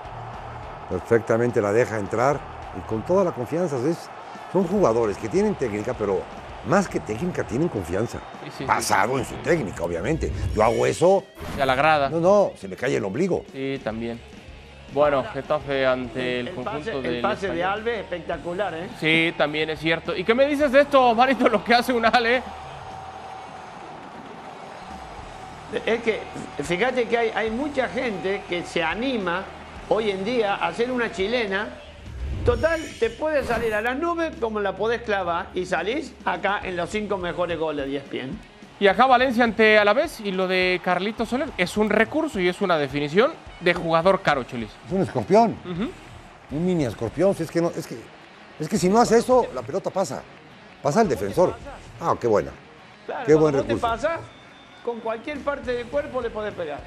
Perfectamente 0.89 1.62
la 1.62 1.71
deja 1.71 1.97
entrar 1.97 2.39
y 2.77 2.81
con 2.88 3.01
toda 3.03 3.23
la 3.23 3.31
confianza. 3.31 3.77
es- 3.88 4.09
son 4.51 4.63
jugadores 4.65 5.17
que 5.17 5.29
tienen 5.29 5.55
técnica, 5.55 5.93
pero 5.93 6.21
más 6.67 6.88
que 6.88 6.99
técnica 6.99 7.43
tienen 7.43 7.67
confianza. 7.69 8.19
Sí, 8.43 8.51
sí, 8.59 8.65
Basado 8.65 9.13
sí, 9.13 9.19
en 9.19 9.25
su 9.25 9.33
sí. 9.35 9.39
técnica, 9.43 9.83
obviamente. 9.83 10.31
Yo 10.55 10.63
hago 10.63 10.85
eso, 10.85 11.23
Y 11.57 11.62
a 11.62 11.65
la 11.65 11.75
grada. 11.75 12.09
no, 12.09 12.19
no, 12.19 12.51
se 12.57 12.67
me 12.67 12.75
cae 12.75 12.95
el 12.95 13.05
ombligo. 13.05 13.45
Sí, 13.51 13.79
también. 13.83 14.19
Bueno, 14.91 15.23
Getafe 15.33 15.85
ante 15.85 16.39
el, 16.39 16.47
El 16.47 16.55
conjunto 16.55 16.79
pase, 16.79 16.91
el 16.97 17.03
del 17.03 17.21
pase 17.21 17.49
de. 17.49 17.63
Alves 17.63 17.99
espectacular, 17.99 18.73
¿eh? 18.73 18.89
Sí, 18.99 19.33
también 19.38 19.69
es 19.69 19.79
cierto. 19.79 20.15
¿Y 20.15 20.23
qué 20.23 20.33
me 20.33 20.47
dices 20.47 20.71
de 20.71 20.81
esto, 20.81 21.13
Marito, 21.13 21.47
lo 21.47 21.63
que 21.63 21.75
hace 21.75 21.93
un 21.93 22.05
Ale? 22.05 22.41
Es 25.85 26.01
que, 26.01 26.19
fíjate 26.63 27.05
que 27.07 27.15
hay, 27.17 27.29
hay 27.35 27.51
mucha 27.51 27.88
gente 27.88 28.41
que 28.49 28.63
se 28.63 28.81
anima 28.81 29.43
hoy 29.89 30.09
en 30.09 30.25
día 30.25 30.55
a 30.55 30.69
hacer 30.69 30.89
una 30.91 31.12
chilena. 31.12 31.67
Total, 32.45 32.80
te 32.99 33.10
puede 33.10 33.43
salir 33.43 33.73
a 33.73 33.82
las 33.82 33.97
nubes 33.97 34.32
como 34.39 34.60
la 34.60 34.75
podés 34.75 35.02
clavar 35.04 35.49
y 35.54 35.65
salís 35.65 36.13
acá 36.25 36.62
en 36.63 36.75
los 36.78 36.89
cinco 36.89 37.17
mejores 37.17 37.60
goles 37.60 37.86
de 37.86 37.97
ESPN. 37.97 38.39
Y 38.80 38.88
acá 38.88 39.06
Valencia 39.06 39.43
ante 39.43 39.78
Alavés 39.78 40.19
y 40.21 40.32
lo 40.32 40.47
de 40.47 40.80
Carlito 40.84 41.25
Soler 41.25 41.49
es 41.58 41.75
un 41.78 41.89
recurso 41.89 42.39
y 42.39 42.47
es 42.47 42.62
una 42.62 42.78
definición 42.78 43.34
de 43.60 43.73
jugador 43.73 44.21
caro, 44.21 44.43
Chelis. 44.45 44.69
Es 44.88 44.91
un 44.91 45.02
escorpión. 45.02 45.56
Un 46.52 46.65
mini 46.65 46.86
escorpión. 46.86 47.36
si 47.36 47.43
es, 47.43 47.52
que 47.52 47.62
no, 47.62 47.69
es, 47.75 47.86
que, 47.86 47.97
es 48.60 48.69
que 48.69 48.78
si 48.78 48.88
no 48.89 48.99
hace 48.99 49.17
eso, 49.17 49.45
la 49.54 49.62
pelota 49.62 49.89
pasa. 49.89 50.23
Pasa 50.82 51.02
el 51.02 51.10
defensor. 51.10 51.54
Ah, 51.99 52.15
qué 52.19 52.28
buena. 52.28 52.52
Claro, 53.06 53.25
Qué 53.28 53.34
buen 53.36 53.54
vos 53.54 53.62
te 53.63 53.73
recurso. 53.73 53.88
pasas, 53.88 54.19
con 54.84 55.02
cualquier 55.02 55.39
parte 55.39 55.73
del 55.73 55.88
cuerpo 55.88 56.21
le 56.21 56.30
podés 56.30 56.54
pegar. 56.54 56.80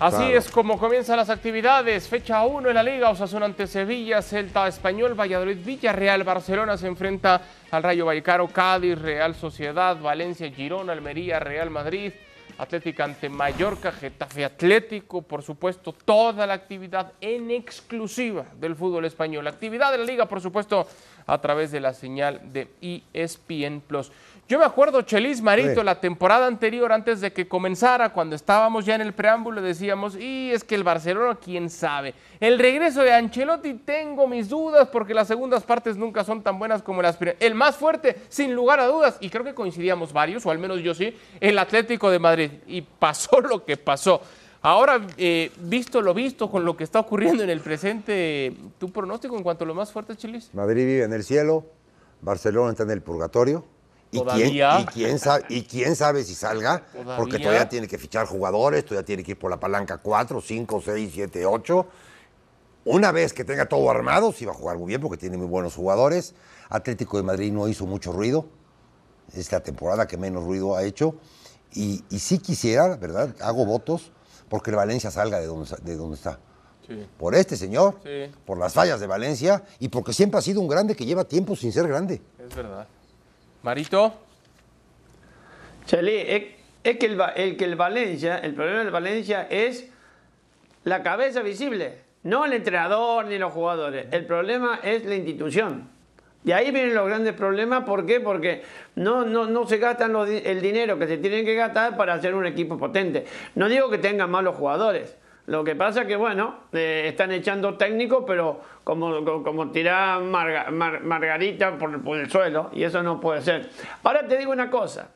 Así 0.00 0.16
Claro. 0.16 0.38
es 0.38 0.50
como 0.50 0.78
comienzan 0.78 1.18
las 1.18 1.28
actividades. 1.28 2.08
Fecha 2.08 2.42
1 2.46 2.70
en 2.70 2.74
la 2.74 2.82
Liga, 2.82 3.10
Osasuna 3.10 3.44
ante 3.44 3.66
Sevilla, 3.66 4.22
Celta 4.22 4.66
Español, 4.66 5.12
Valladolid, 5.14 5.58
Villarreal, 5.62 6.24
Barcelona 6.24 6.78
se 6.78 6.86
enfrenta 6.86 7.42
al 7.70 7.82
Rayo 7.82 8.06
Vallecano, 8.06 8.48
Cádiz, 8.48 8.98
Real 8.98 9.34
Sociedad, 9.34 10.00
Valencia, 10.00 10.50
Girona, 10.50 10.94
Almería, 10.94 11.38
Real 11.38 11.68
Madrid, 11.68 12.12
Atlético 12.56 13.02
ante 13.02 13.28
Mallorca, 13.28 13.92
Getafe 13.92 14.42
Atlético, 14.44 15.20
por 15.20 15.42
supuesto, 15.42 15.92
toda 15.92 16.46
la 16.46 16.54
actividad 16.54 17.12
en 17.20 17.50
exclusiva 17.50 18.46
del 18.58 18.76
fútbol 18.76 19.04
español. 19.04 19.44
La 19.44 19.50
actividad 19.50 19.92
de 19.92 19.98
la 19.98 20.04
Liga, 20.04 20.24
por 20.26 20.40
supuesto, 20.40 20.86
a 21.26 21.38
través 21.42 21.70
de 21.72 21.80
la 21.80 21.92
señal 21.92 22.40
de 22.52 22.68
ESPN 23.12 23.82
Plus. 23.86 24.10
Yo 24.50 24.58
me 24.58 24.64
acuerdo, 24.64 25.02
Chelis 25.02 25.40
Marito, 25.40 25.78
Sí. 25.78 25.84
la 25.84 26.00
temporada 26.00 26.48
anterior, 26.48 26.90
antes 26.90 27.20
de 27.20 27.32
que 27.32 27.46
comenzara, 27.46 28.12
cuando 28.12 28.34
estábamos 28.34 28.84
ya 28.84 28.96
en 28.96 29.00
el 29.00 29.12
preámbulo, 29.12 29.62
decíamos, 29.62 30.16
y 30.16 30.50
es 30.50 30.64
que 30.64 30.74
el 30.74 30.82
Barcelona, 30.82 31.38
quién 31.40 31.70
sabe. 31.70 32.14
El 32.40 32.58
regreso 32.58 33.02
de 33.04 33.12
Ancelotti, 33.12 33.74
tengo 33.74 34.26
mis 34.26 34.48
dudas, 34.48 34.88
porque 34.88 35.14
las 35.14 35.28
segundas 35.28 35.62
partes 35.62 35.96
nunca 35.96 36.24
son 36.24 36.42
tan 36.42 36.58
buenas 36.58 36.82
como 36.82 37.00
las 37.00 37.16
primeras. 37.16 37.40
El 37.40 37.54
más 37.54 37.76
fuerte, 37.76 38.16
sin 38.28 38.52
lugar 38.52 38.80
a 38.80 38.86
dudas, 38.86 39.18
y 39.20 39.30
creo 39.30 39.44
que 39.44 39.54
coincidíamos 39.54 40.12
varios, 40.12 40.44
o 40.44 40.50
al 40.50 40.58
menos 40.58 40.80
yo 40.80 40.94
sí, 40.94 41.16
el 41.38 41.56
Atlético 41.56 42.10
de 42.10 42.18
Madrid. 42.18 42.50
Y 42.66 42.82
pasó 42.82 43.40
lo 43.48 43.64
que 43.64 43.76
pasó. 43.76 44.20
Ahora, 44.62 45.00
eh, 45.16 45.52
visto 45.60 46.02
lo 46.02 46.12
visto 46.12 46.50
con 46.50 46.64
lo 46.64 46.76
que 46.76 46.82
está 46.82 46.98
ocurriendo 46.98 47.44
en 47.44 47.50
el 47.50 47.60
presente, 47.60 48.52
¿tu 48.80 48.90
pronóstico 48.90 49.36
en 49.36 49.44
cuanto 49.44 49.62
a 49.62 49.68
lo 49.68 49.76
más 49.76 49.92
fuerte, 49.92 50.16
Chelis? 50.16 50.50
Madrid 50.54 50.84
vive 50.86 51.04
en 51.04 51.12
el 51.12 51.22
cielo, 51.22 51.66
Barcelona 52.20 52.72
está 52.72 52.82
en 52.82 52.90
el 52.90 53.00
purgatorio. 53.00 53.64
¿Y 54.12 54.20
quién, 54.22 54.54
y, 54.80 54.84
quién 54.86 55.18
sabe, 55.18 55.44
¿Y 55.48 55.62
quién 55.62 55.94
sabe 55.94 56.24
si 56.24 56.34
salga? 56.34 56.80
Todavía. 56.92 57.16
Porque 57.16 57.38
todavía 57.38 57.68
tiene 57.68 57.86
que 57.86 57.96
fichar 57.96 58.26
jugadores, 58.26 58.84
todavía 58.84 59.06
tiene 59.06 59.22
que 59.22 59.32
ir 59.32 59.38
por 59.38 59.50
la 59.50 59.60
palanca 59.60 59.98
4, 59.98 60.40
5, 60.40 60.82
6, 60.84 61.10
7, 61.14 61.46
8. 61.46 61.86
Una 62.86 63.12
vez 63.12 63.32
que 63.32 63.44
tenga 63.44 63.66
todo 63.66 63.88
armado, 63.90 64.32
sí 64.32 64.44
va 64.44 64.52
a 64.52 64.54
jugar 64.54 64.78
muy 64.78 64.88
bien 64.88 65.00
porque 65.00 65.16
tiene 65.16 65.36
muy 65.36 65.46
buenos 65.46 65.74
jugadores. 65.74 66.34
Atlético 66.70 67.18
de 67.18 67.22
Madrid 67.22 67.52
no 67.52 67.68
hizo 67.68 67.86
mucho 67.86 68.10
ruido. 68.12 68.46
Es 69.32 69.52
la 69.52 69.60
temporada 69.60 70.08
que 70.08 70.16
menos 70.16 70.44
ruido 70.44 70.74
ha 70.74 70.82
hecho. 70.82 71.14
Y, 71.72 72.02
y 72.10 72.18
sí 72.18 72.38
quisiera, 72.38 72.96
¿verdad? 72.96 73.34
Hago 73.40 73.64
votos 73.64 74.10
porque 74.48 74.70
el 74.70 74.76
Valencia 74.76 75.10
salga 75.12 75.38
de 75.38 75.46
donde, 75.46 75.76
de 75.82 75.96
donde 75.96 76.16
está. 76.16 76.40
Sí. 76.84 77.06
Por 77.16 77.36
este 77.36 77.56
señor, 77.56 78.00
Sí. 78.02 78.32
por 78.44 78.58
las 78.58 78.72
fallas 78.72 78.98
de 78.98 79.06
Valencia 79.06 79.62
y 79.78 79.88
porque 79.88 80.12
siempre 80.12 80.38
ha 80.38 80.42
sido 80.42 80.60
un 80.60 80.66
grande 80.66 80.96
que 80.96 81.04
lleva 81.06 81.22
tiempo 81.24 81.54
sin 81.54 81.70
ser 81.72 81.86
grande. 81.86 82.20
Es 82.44 82.56
verdad. 82.56 82.88
Marito. 83.62 84.14
Chelí, 85.86 86.16
es, 86.82 86.96
que, 86.96 87.06
el, 87.06 87.56
que 87.56 87.64
el 87.64 87.76
Valencia, 87.76 88.38
el 88.38 88.54
problema 88.54 88.80
del 88.80 88.90
Valencia 88.90 89.46
es 89.50 89.90
la 90.84 91.02
cabeza 91.02 91.42
visible, 91.42 91.98
no 92.22 92.44
el 92.44 92.52
entrenador 92.52 93.26
ni 93.26 93.38
los 93.38 93.52
jugadores. 93.52 94.06
El 94.12 94.24
problema 94.26 94.80
es 94.82 95.04
la 95.04 95.14
institución. 95.14 95.88
De 96.42 96.54
ahí 96.54 96.70
vienen 96.70 96.94
los 96.94 97.06
grandes 97.06 97.34
problemas. 97.34 97.84
¿Por 97.84 98.06
qué? 98.06 98.20
Porque 98.20 98.62
no, 98.94 99.26
no, 99.26 99.46
no 99.46 99.66
se 99.66 99.76
gastan 99.76 100.16
el 100.16 100.60
dinero 100.62 100.98
que 100.98 101.06
se 101.06 101.18
tienen 101.18 101.44
que 101.44 101.54
gastar 101.54 101.96
para 101.98 102.14
hacer 102.14 102.34
un 102.34 102.46
equipo 102.46 102.78
potente. 102.78 103.26
No 103.54 103.68
digo 103.68 103.90
que 103.90 103.98
tengan 103.98 104.30
malos 104.30 104.56
jugadores. 104.56 105.16
Lo 105.46 105.64
que 105.64 105.74
pasa 105.74 106.06
que, 106.06 106.16
bueno, 106.16 106.60
eh, 106.72 107.04
están 107.06 107.32
echando 107.32 107.74
técnicos, 107.76 108.24
pero 108.26 108.60
como, 108.84 109.24
como, 109.24 109.42
como 109.42 109.70
tirar 109.70 110.20
marga- 110.22 110.70
mar- 110.70 111.00
margarita 111.02 111.76
por, 111.76 112.02
por 112.02 112.18
el 112.18 112.30
suelo, 112.30 112.70
y 112.72 112.84
eso 112.84 113.02
no 113.02 113.20
puede 113.20 113.42
ser. 113.42 113.68
Ahora 114.04 114.26
te 114.26 114.36
digo 114.36 114.52
una 114.52 114.70
cosa. 114.70 115.10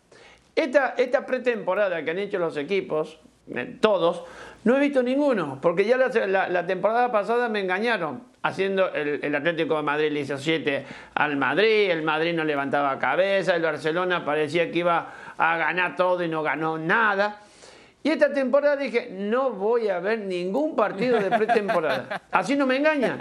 Esta, 0.56 0.94
esta 0.96 1.26
pretemporada 1.26 2.04
que 2.04 2.10
han 2.10 2.18
hecho 2.18 2.38
los 2.38 2.56
equipos, 2.56 3.18
eh, 3.54 3.76
todos, 3.80 4.24
no 4.64 4.76
he 4.76 4.80
visto 4.80 5.02
ninguno, 5.02 5.58
porque 5.60 5.84
ya 5.84 5.96
la, 5.96 6.08
la- 6.26 6.48
la 6.48 6.66
temporada 6.66 7.12
pasada 7.12 7.48
me 7.48 7.60
engañaron, 7.60 8.22
haciendo 8.42 8.92
el, 8.92 9.20
el 9.22 9.34
Atlético 9.34 9.76
de 9.76 9.82
Madrid 9.82 10.10
le 10.12 10.20
hizo 10.20 10.36
7 10.38 10.84
al 11.14 11.36
Madrid, 11.36 11.90
el 11.90 12.02
Madrid 12.02 12.34
no 12.34 12.44
levantaba 12.44 12.98
cabeza, 12.98 13.54
el 13.56 13.62
Barcelona 13.62 14.24
parecía 14.24 14.70
que 14.70 14.80
iba 14.80 15.12
a 15.38 15.56
ganar 15.58 15.96
todo 15.96 16.22
y 16.24 16.28
no 16.28 16.42
ganó 16.42 16.76
nada. 16.78 17.40
Y 18.04 18.10
esta 18.10 18.32
temporada 18.32 18.76
dije, 18.76 19.08
no 19.10 19.50
voy 19.50 19.88
a 19.88 19.98
ver 19.98 20.18
ningún 20.20 20.76
partido 20.76 21.18
de 21.18 21.30
pretemporada. 21.36 22.22
Así 22.30 22.54
no 22.54 22.66
me 22.66 22.76
engañan. 22.76 23.18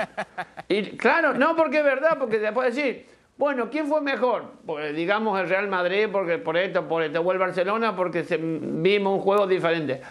Y 0.67 0.97
claro, 0.97 1.33
no 1.33 1.55
porque 1.55 1.77
es 1.79 1.83
verdad, 1.85 2.17
porque 2.19 2.37
te 2.37 2.51
puedo 2.51 2.67
decir, 2.69 3.07
bueno, 3.37 3.69
¿quién 3.71 3.87
fue 3.87 4.01
mejor? 4.01 4.51
Pues 4.65 4.93
digamos 4.95 5.39
el 5.39 5.47
Real 5.47 5.67
Madrid, 5.69 6.07
porque 6.11 6.37
por 6.37 6.57
esto, 6.57 6.87
por 6.87 7.01
esto, 7.01 7.21
o 7.21 7.31
el 7.31 7.37
Barcelona, 7.39 7.95
porque 7.95 8.25
se- 8.25 8.37
vimos 8.37 9.13
un 9.15 9.21
juego 9.21 9.47
diferente. 9.47 10.01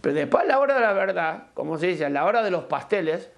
Pero 0.00 0.14
después 0.14 0.44
a 0.44 0.46
la 0.46 0.58
hora 0.60 0.74
de 0.74 0.80
la 0.82 0.92
verdad, 0.92 1.44
como 1.54 1.78
se 1.78 1.86
dice, 1.88 2.04
a 2.04 2.10
la 2.10 2.24
hora 2.26 2.42
de 2.42 2.50
los 2.50 2.64
pasteles, 2.64 3.30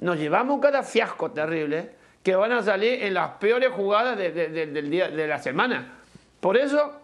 nos 0.00 0.18
llevamos 0.18 0.60
cada 0.60 0.82
fiasco 0.82 1.30
terrible 1.30 1.92
que 2.24 2.34
van 2.34 2.50
a 2.50 2.60
salir 2.62 3.04
en 3.04 3.14
las 3.14 3.30
peores 3.38 3.70
jugadas 3.70 4.18
de- 4.18 4.32
de- 4.32 4.48
de- 4.48 4.66
del 4.66 4.90
día, 4.90 5.08
de 5.08 5.28
la 5.28 5.38
semana. 5.38 5.92
Por 6.40 6.56
eso 6.56 7.00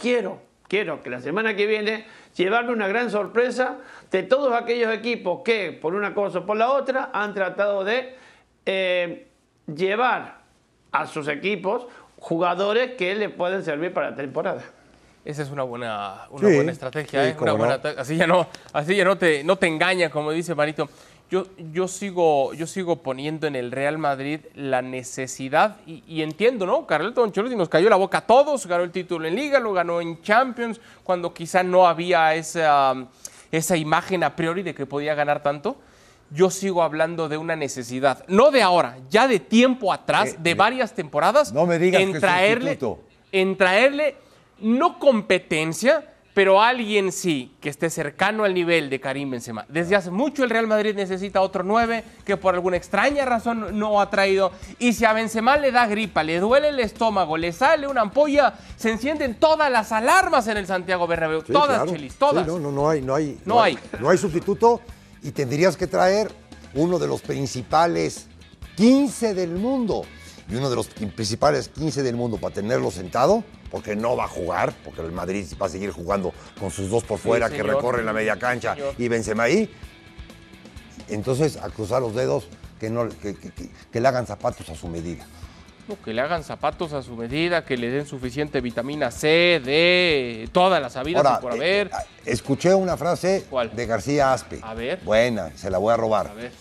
quiero, 0.00 0.40
quiero 0.70 1.02
que 1.02 1.10
la 1.10 1.20
semana 1.20 1.56
que 1.56 1.66
viene 1.66 2.06
llevarme 2.36 2.72
una 2.72 2.86
gran 2.86 3.10
sorpresa 3.10 3.78
de 4.12 4.22
todos 4.22 4.54
aquellos 4.54 4.94
equipos 4.94 5.40
que, 5.44 5.72
por 5.72 5.94
una 5.96 6.14
cosa 6.14 6.38
o 6.38 6.46
por 6.46 6.56
la 6.56 6.70
otra, 6.70 7.10
han 7.12 7.34
tratado 7.34 7.82
de 7.82 8.14
eh, 8.64 9.26
llevar 9.66 10.38
a 10.92 11.06
sus 11.08 11.26
equipos 11.26 11.86
jugadores 12.20 12.92
que 12.92 13.14
les 13.16 13.30
pueden 13.30 13.64
servir 13.64 13.92
para 13.92 14.10
la 14.10 14.16
temporada. 14.16 14.62
Esa 15.24 15.42
es 15.42 15.50
una 15.50 15.64
buena, 15.64 16.22
una 16.30 16.48
Sí, 16.48 16.54
buena 16.54 16.72
estrategia, 16.72 17.24
sí, 17.24 17.30
¿eh? 17.30 17.34
cómo 17.36 17.52
Una 17.52 17.58
buena 17.58 17.74
no. 17.76 17.80
ta- 17.82 18.00
así 18.00 18.16
ya 18.16 18.26
no, 18.28 18.46
así 18.72 18.94
ya 18.94 19.04
no 19.04 19.18
te, 19.18 19.42
no 19.42 19.56
te 19.56 19.66
engaña, 19.66 20.08
como 20.08 20.30
dice 20.30 20.54
Marito. 20.54 20.88
Yo, 21.30 21.46
yo, 21.72 21.86
sigo, 21.86 22.52
yo 22.54 22.66
sigo 22.66 22.96
poniendo 23.02 23.46
en 23.46 23.54
el 23.54 23.70
Real 23.70 23.98
Madrid 23.98 24.40
la 24.56 24.82
necesidad, 24.82 25.76
y, 25.86 26.02
y 26.08 26.22
entiendo, 26.22 26.66
¿no? 26.66 26.86
Carleto 26.88 27.22
Ancelotti 27.22 27.54
nos 27.54 27.68
cayó 27.68 27.88
la 27.88 27.94
boca 27.94 28.18
a 28.18 28.26
todos, 28.26 28.66
ganó 28.66 28.82
el 28.82 28.90
título 28.90 29.28
en 29.28 29.36
Liga, 29.36 29.60
lo 29.60 29.72
ganó 29.72 30.00
en 30.00 30.20
Champions, 30.22 30.80
cuando 31.04 31.32
quizá 31.32 31.62
no 31.62 31.86
había 31.86 32.34
esa, 32.34 32.94
esa 33.52 33.76
imagen 33.76 34.24
a 34.24 34.34
priori 34.34 34.64
de 34.64 34.74
que 34.74 34.86
podía 34.86 35.14
ganar 35.14 35.40
tanto. 35.40 35.76
Yo 36.32 36.50
sigo 36.50 36.82
hablando 36.82 37.28
de 37.28 37.36
una 37.36 37.54
necesidad, 37.54 38.24
no 38.26 38.50
de 38.50 38.62
ahora, 38.62 38.98
ya 39.08 39.28
de 39.28 39.38
tiempo 39.38 39.92
atrás, 39.92 40.30
Eh, 40.34 40.36
de 40.38 40.50
eh, 40.50 40.54
varias 40.54 40.94
temporadas, 40.94 41.52
no 41.52 41.64
me 41.64 41.78
digas 41.78 42.02
en 42.02 42.12
que 42.12 42.20
traerle, 42.20 42.78
en 43.30 43.56
traerle 43.56 44.16
no 44.60 44.98
competencia, 44.98 46.12
pero 46.40 46.62
alguien 46.62 47.12
sí, 47.12 47.52
que 47.60 47.68
esté 47.68 47.90
cercano 47.90 48.44
al 48.44 48.54
nivel 48.54 48.88
de 48.88 48.98
Karim 48.98 49.30
Benzema. 49.30 49.66
Desde 49.68 49.94
hace 49.94 50.10
mucho 50.10 50.42
el 50.42 50.48
Real 50.48 50.66
Madrid 50.66 50.94
necesita 50.94 51.42
otro 51.42 51.62
9 51.62 52.02
que 52.24 52.38
por 52.38 52.54
alguna 52.54 52.78
extraña 52.78 53.26
razón 53.26 53.78
no 53.78 54.00
ha 54.00 54.08
traído. 54.08 54.50
Y 54.78 54.94
si 54.94 55.04
a 55.04 55.12
Benzema 55.12 55.58
le 55.58 55.70
da 55.70 55.86
gripa, 55.86 56.22
le 56.22 56.40
duele 56.40 56.68
el 56.68 56.80
estómago, 56.80 57.36
le 57.36 57.52
sale 57.52 57.86
una 57.86 58.00
ampolla, 58.00 58.54
se 58.78 58.90
encienden 58.90 59.34
todas 59.38 59.70
las 59.70 59.92
alarmas 59.92 60.48
en 60.48 60.56
el 60.56 60.66
Santiago 60.66 61.06
Bernabéu. 61.06 61.42
Sí, 61.42 61.52
todas, 61.52 61.76
claro. 61.76 61.92
Chelis, 61.92 62.14
todas. 62.14 62.46
Sí, 62.46 62.50
no, 62.50 62.58
no, 62.58 62.72
no 62.72 62.88
hay, 62.88 63.02
no 63.02 63.14
hay. 63.14 63.38
No 63.44 63.60
hay. 63.60 63.78
No 64.00 64.08
hay 64.08 64.16
sustituto 64.16 64.80
y 65.22 65.32
tendrías 65.32 65.76
que 65.76 65.88
traer 65.88 66.32
uno 66.72 66.98
de 66.98 67.06
los 67.06 67.20
principales 67.20 68.28
15 68.76 69.34
del 69.34 69.50
mundo. 69.50 70.04
Y 70.48 70.54
uno 70.54 70.70
de 70.70 70.76
los 70.76 70.86
principales 70.88 71.68
15 71.68 72.02
del 72.02 72.16
mundo 72.16 72.38
para 72.38 72.54
tenerlo 72.54 72.90
sentado, 72.90 73.44
porque 73.70 73.94
no 73.96 74.16
va 74.16 74.24
a 74.24 74.28
jugar, 74.28 74.72
porque 74.84 75.00
el 75.00 75.12
Madrid 75.12 75.46
va 75.60 75.66
a 75.66 75.68
seguir 75.68 75.90
jugando 75.92 76.32
con 76.58 76.70
sus 76.70 76.90
dos 76.90 77.04
por 77.04 77.18
fuera 77.18 77.48
que 77.48 77.62
recorren 77.62 78.04
la 78.06 78.12
media 78.12 78.38
cancha 78.38 78.76
y 78.98 79.08
Benzema 79.08 79.44
ahí. 79.44 79.70
Entonces, 81.08 81.56
a 81.56 81.68
cruzar 81.70 82.02
los 82.02 82.14
dedos, 82.14 82.48
que, 82.78 82.90
no, 82.90 83.08
que, 83.08 83.34
que- 83.34 83.50
que- 83.50 83.70
que 83.92 84.00
le 84.00 84.08
hagan 84.08 84.26
zapatos 84.26 84.68
a 84.70 84.74
su 84.74 84.88
medida. 84.88 85.26
No, 85.88 86.00
Que 86.04 86.14
le 86.14 86.20
hagan 86.20 86.44
zapatos 86.44 86.92
a 86.92 87.02
su 87.02 87.16
medida, 87.16 87.64
que 87.64 87.76
le 87.76 87.90
den 87.90 88.06
suficiente 88.06 88.60
vitamina 88.60 89.10
C, 89.10 89.60
D, 89.64 90.48
todas 90.52 90.80
las 90.80 90.96
habidas 90.96 91.38
y 91.38 91.42
por 91.42 91.52
eh, 91.54 91.56
haber. 91.56 91.86
eh, 91.88 91.90
escuché 92.26 92.72
una 92.74 92.96
frase 92.96 93.44
¿Cuál? 93.50 93.74
de 93.74 93.86
García 93.86 94.32
Aspe. 94.32 94.60
A 94.62 94.74
ver. 94.74 95.00
Buena, 95.04 95.50
se 95.56 95.68
la 95.68 95.78
voy 95.78 95.92
a 95.92 95.96
robar. 95.96 96.28
A 96.28 96.34
ver. 96.34 96.52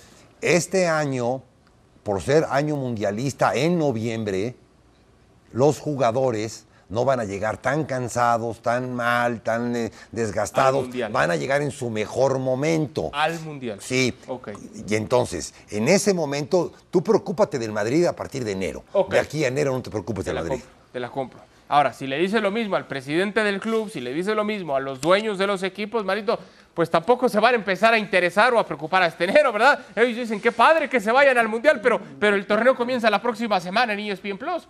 Este 0.41 0.87
año, 0.87 1.43
por 2.01 2.21
ser 2.23 2.45
año 2.49 2.75
mundialista 2.75 3.53
en 3.53 3.77
noviembre, 3.77 4.55
los 5.51 5.79
jugadores 5.79 6.65
no 6.89 7.05
van 7.05 7.19
a 7.19 7.23
llegar 7.23 7.57
tan 7.57 7.85
cansados, 7.85 8.61
tan 8.61 8.93
mal, 8.93 9.41
tan 9.41 9.75
eh, 9.75 9.91
desgastados. 10.11 10.89
Van 11.11 11.31
a 11.31 11.35
llegar 11.35 11.61
en 11.61 11.71
su 11.71 11.89
mejor 11.89 12.39
momento. 12.39 13.09
Al 13.13 13.39
Mundial. 13.39 13.79
Sí. 13.81 14.13
Ok. 14.27 14.49
Y 14.87 14.95
entonces, 14.95 15.53
en 15.69 15.87
ese 15.87 16.13
momento, 16.13 16.73
tú 16.91 17.03
preocúpate 17.03 17.59
del 17.59 17.71
Madrid 17.71 18.05
a 18.05 18.15
partir 18.15 18.43
de 18.43 18.51
enero. 18.51 18.83
De 19.09 19.19
aquí 19.19 19.43
a 19.45 19.47
enero 19.47 19.71
no 19.71 19.81
te 19.81 19.89
preocupes 19.89 20.25
Te 20.25 20.31
del 20.31 20.39
Madrid. 20.43 20.61
compro, 20.61 20.69
te 20.91 20.99
la 20.99 21.09
compro. 21.09 21.39
Ahora, 21.71 21.93
si 21.93 22.07
le 22.07 22.17
dice 22.17 22.41
lo 22.41 22.49
mismo 22.49 22.75
al 22.75 22.87
presidente 22.87 23.43
del 23.43 23.59
club, 23.59 23.91
si 23.91 24.01
le 24.01 24.11
dice 24.11 24.33
lo 24.33 24.43
mismo 24.43 24.75
a 24.75 24.79
los 24.79 24.99
dueños 24.99 25.37
de 25.37 25.45
los 25.45 25.61
equipos, 25.61 26.03
Marito, 26.03 26.39
pues 26.73 26.89
tampoco 26.89 27.29
se 27.29 27.39
van 27.39 27.53
a 27.53 27.57
empezar 27.57 27.93
a 27.93 27.99
interesar 27.99 28.51
o 28.55 28.59
a 28.59 28.65
preocupar 28.65 29.03
a 29.03 29.05
este 29.05 29.25
enero, 29.25 29.53
¿verdad? 29.53 29.79
Ellos 29.95 30.17
dicen, 30.17 30.41
qué 30.41 30.51
padre 30.51 30.89
que 30.89 30.99
se 30.99 31.11
vayan 31.11 31.37
al 31.37 31.47
Mundial, 31.47 31.79
pero, 31.83 32.01
pero 32.19 32.35
el 32.35 32.47
torneo 32.47 32.75
comienza 32.75 33.07
la 33.11 33.21
próxima 33.21 33.59
semana 33.59 33.93
en 33.93 33.99
ESPN 33.99 34.39
Plus. 34.39 34.67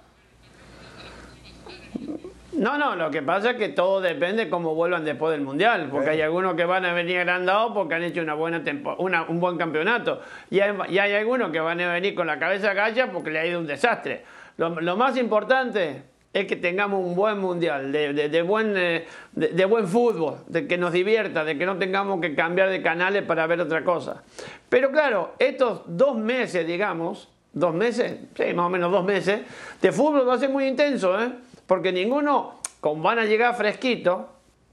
No, 2.54 2.78
no, 2.78 2.96
lo 2.96 3.10
que 3.12 3.22
pasa 3.22 3.52
es 3.52 3.58
que 3.58 3.70
todo 3.70 4.02
depende 4.02 4.50
cómo 4.50 4.76
vuelvan 4.76 5.06
después 5.06 5.32
del 5.32 5.42
Mundial, 5.42 5.88
porque 5.92 6.10
hay 6.10 6.22
algunos 6.22 6.56
que 6.56 6.66
van 6.66 6.84
a 6.84 6.94
venir 6.94 7.20
agrandados 7.20 7.72
porque 7.74 7.96
han 7.96 8.04
hecho 8.04 8.22
una 8.22 8.34
buena 8.34 8.64
tempo- 8.64 8.96
una- 8.98 9.24
un 9.24 9.40
buen 9.40 9.58
campeonato, 9.58 10.20
y 10.50 10.60
hay, 10.60 10.74
y 10.90 10.98
hay 10.98 11.14
algunos 11.14 11.52
que 11.52 11.60
van 11.60 11.80
a 11.80 11.94
venir 11.94 12.16
con 12.16 12.28
la 12.28 12.38
cabeza 12.40 12.74
gacha 12.74 13.12
porque 13.12 13.30
le 13.32 13.40
ha 13.40 13.46
ido 13.46 13.60
un 13.60 13.68
desastre. 13.68 14.24
Lo, 14.58 14.82
lo 14.82 14.98
más 14.98 15.16
importante 15.16 16.02
es 16.34 16.48
que 16.48 16.56
tengamos 16.58 17.06
un 17.06 17.16
buen 17.16 17.38
Mundial, 17.40 17.92
de, 17.94 18.14
de- 18.14 18.30
de 18.30 18.42
buen, 18.42 18.74
eh, 18.76 19.06
de, 19.32 19.48
de 19.50 19.66
buen 19.66 19.88
fútbol, 19.88 20.40
de 20.48 20.68
que 20.68 20.78
nos 20.78 20.92
divierta, 20.92 21.46
de 21.46 21.58
que 21.58 21.66
no 21.66 21.78
tengamos 21.78 22.20
que 22.20 22.36
cambiar 22.36 22.70
de 22.70 22.82
canales 22.82 23.24
para 23.24 23.48
ver 23.48 23.62
otra 23.62 23.84
cosa. 23.86 24.24
Pero 24.68 24.92
claro, 24.92 25.34
estos 25.40 25.84
dos 25.86 26.18
meses, 26.18 26.68
digamos, 26.68 27.30
dos 27.54 27.74
meses, 27.74 28.20
sí, 28.36 28.54
más 28.54 28.66
o 28.66 28.70
menos 28.70 28.92
dos 28.92 29.06
meses, 29.06 29.42
de 29.82 29.92
fútbol 29.94 30.28
va 30.28 30.34
a 30.34 30.40
ser 30.40 30.50
muy 30.50 30.66
intenso, 30.68 31.18
¿eh? 31.22 31.30
Porque 31.70 31.92
ninguno, 31.94 32.56
como 32.82 33.04
van 33.04 33.20
a 33.20 33.26
llegar 33.26 33.56
fresquitos, 33.56 34.24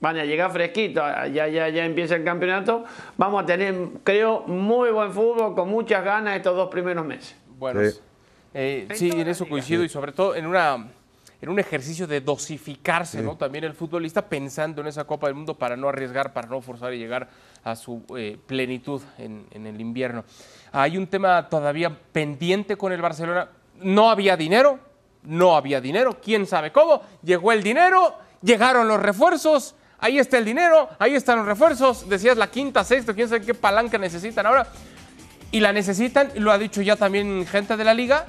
van 0.00 0.16
a 0.16 0.24
llegar 0.24 0.50
fresquitos, 0.50 1.04
ya, 1.30 1.46
ya, 1.46 1.68
ya 1.68 1.84
empieza 1.84 2.16
el 2.16 2.24
campeonato, 2.24 2.84
vamos 3.18 3.42
a 3.42 3.46
tener, 3.46 3.74
creo, 4.02 4.40
muy 4.46 4.90
buen 4.90 5.12
fútbol 5.12 5.54
con 5.54 5.68
muchas 5.68 6.02
ganas 6.02 6.36
estos 6.36 6.56
dos 6.56 6.70
primeros 6.70 7.04
meses. 7.04 7.36
Bueno, 7.58 7.80
Sí. 7.84 7.98
eh, 8.54 8.88
sí, 8.94 9.10
en 9.14 9.28
eso 9.28 9.46
coincido 9.46 9.84
y 9.84 9.90
sobre 9.90 10.12
todo 10.12 10.34
en 10.34 10.46
una 10.46 10.88
en 11.42 11.50
un 11.50 11.58
ejercicio 11.58 12.06
de 12.06 12.22
dosificarse, 12.22 13.20
¿no? 13.22 13.36
También 13.36 13.62
el 13.64 13.74
futbolista 13.74 14.22
pensando 14.26 14.80
en 14.80 14.86
esa 14.86 15.04
Copa 15.04 15.26
del 15.26 15.36
Mundo 15.36 15.52
para 15.54 15.76
no 15.76 15.86
arriesgar, 15.90 16.32
para 16.32 16.48
no 16.48 16.62
forzar 16.62 16.94
y 16.94 16.98
llegar 16.98 17.28
a 17.62 17.76
su 17.76 18.02
eh, 18.16 18.38
plenitud 18.46 19.02
en, 19.18 19.44
en 19.50 19.66
el 19.66 19.78
invierno. 19.78 20.24
Hay 20.72 20.96
un 20.96 21.06
tema 21.06 21.46
todavía 21.50 21.90
pendiente 22.10 22.76
con 22.76 22.90
el 22.90 23.02
Barcelona. 23.02 23.48
No 23.82 24.08
había 24.08 24.34
dinero, 24.34 24.78
no 25.26 25.56
había 25.56 25.80
dinero, 25.80 26.18
quién 26.22 26.46
sabe 26.46 26.72
cómo. 26.72 27.02
Llegó 27.22 27.52
el 27.52 27.62
dinero, 27.62 28.14
llegaron 28.42 28.88
los 28.88 29.00
refuerzos. 29.00 29.74
Ahí 29.98 30.18
está 30.18 30.38
el 30.38 30.44
dinero, 30.44 30.88
ahí 30.98 31.14
están 31.14 31.38
los 31.38 31.46
refuerzos. 31.46 32.08
Decías 32.08 32.36
la 32.36 32.50
quinta, 32.50 32.84
sexta, 32.84 33.14
quién 33.14 33.28
sabe 33.28 33.40
qué 33.44 33.54
palanca 33.54 33.98
necesitan 33.98 34.46
ahora 34.46 34.66
y 35.50 35.60
la 35.60 35.72
necesitan, 35.72 36.30
lo 36.36 36.50
ha 36.52 36.58
dicho 36.58 36.82
ya 36.82 36.96
también 36.96 37.46
gente 37.46 37.76
de 37.76 37.84
la 37.84 37.94
liga, 37.94 38.26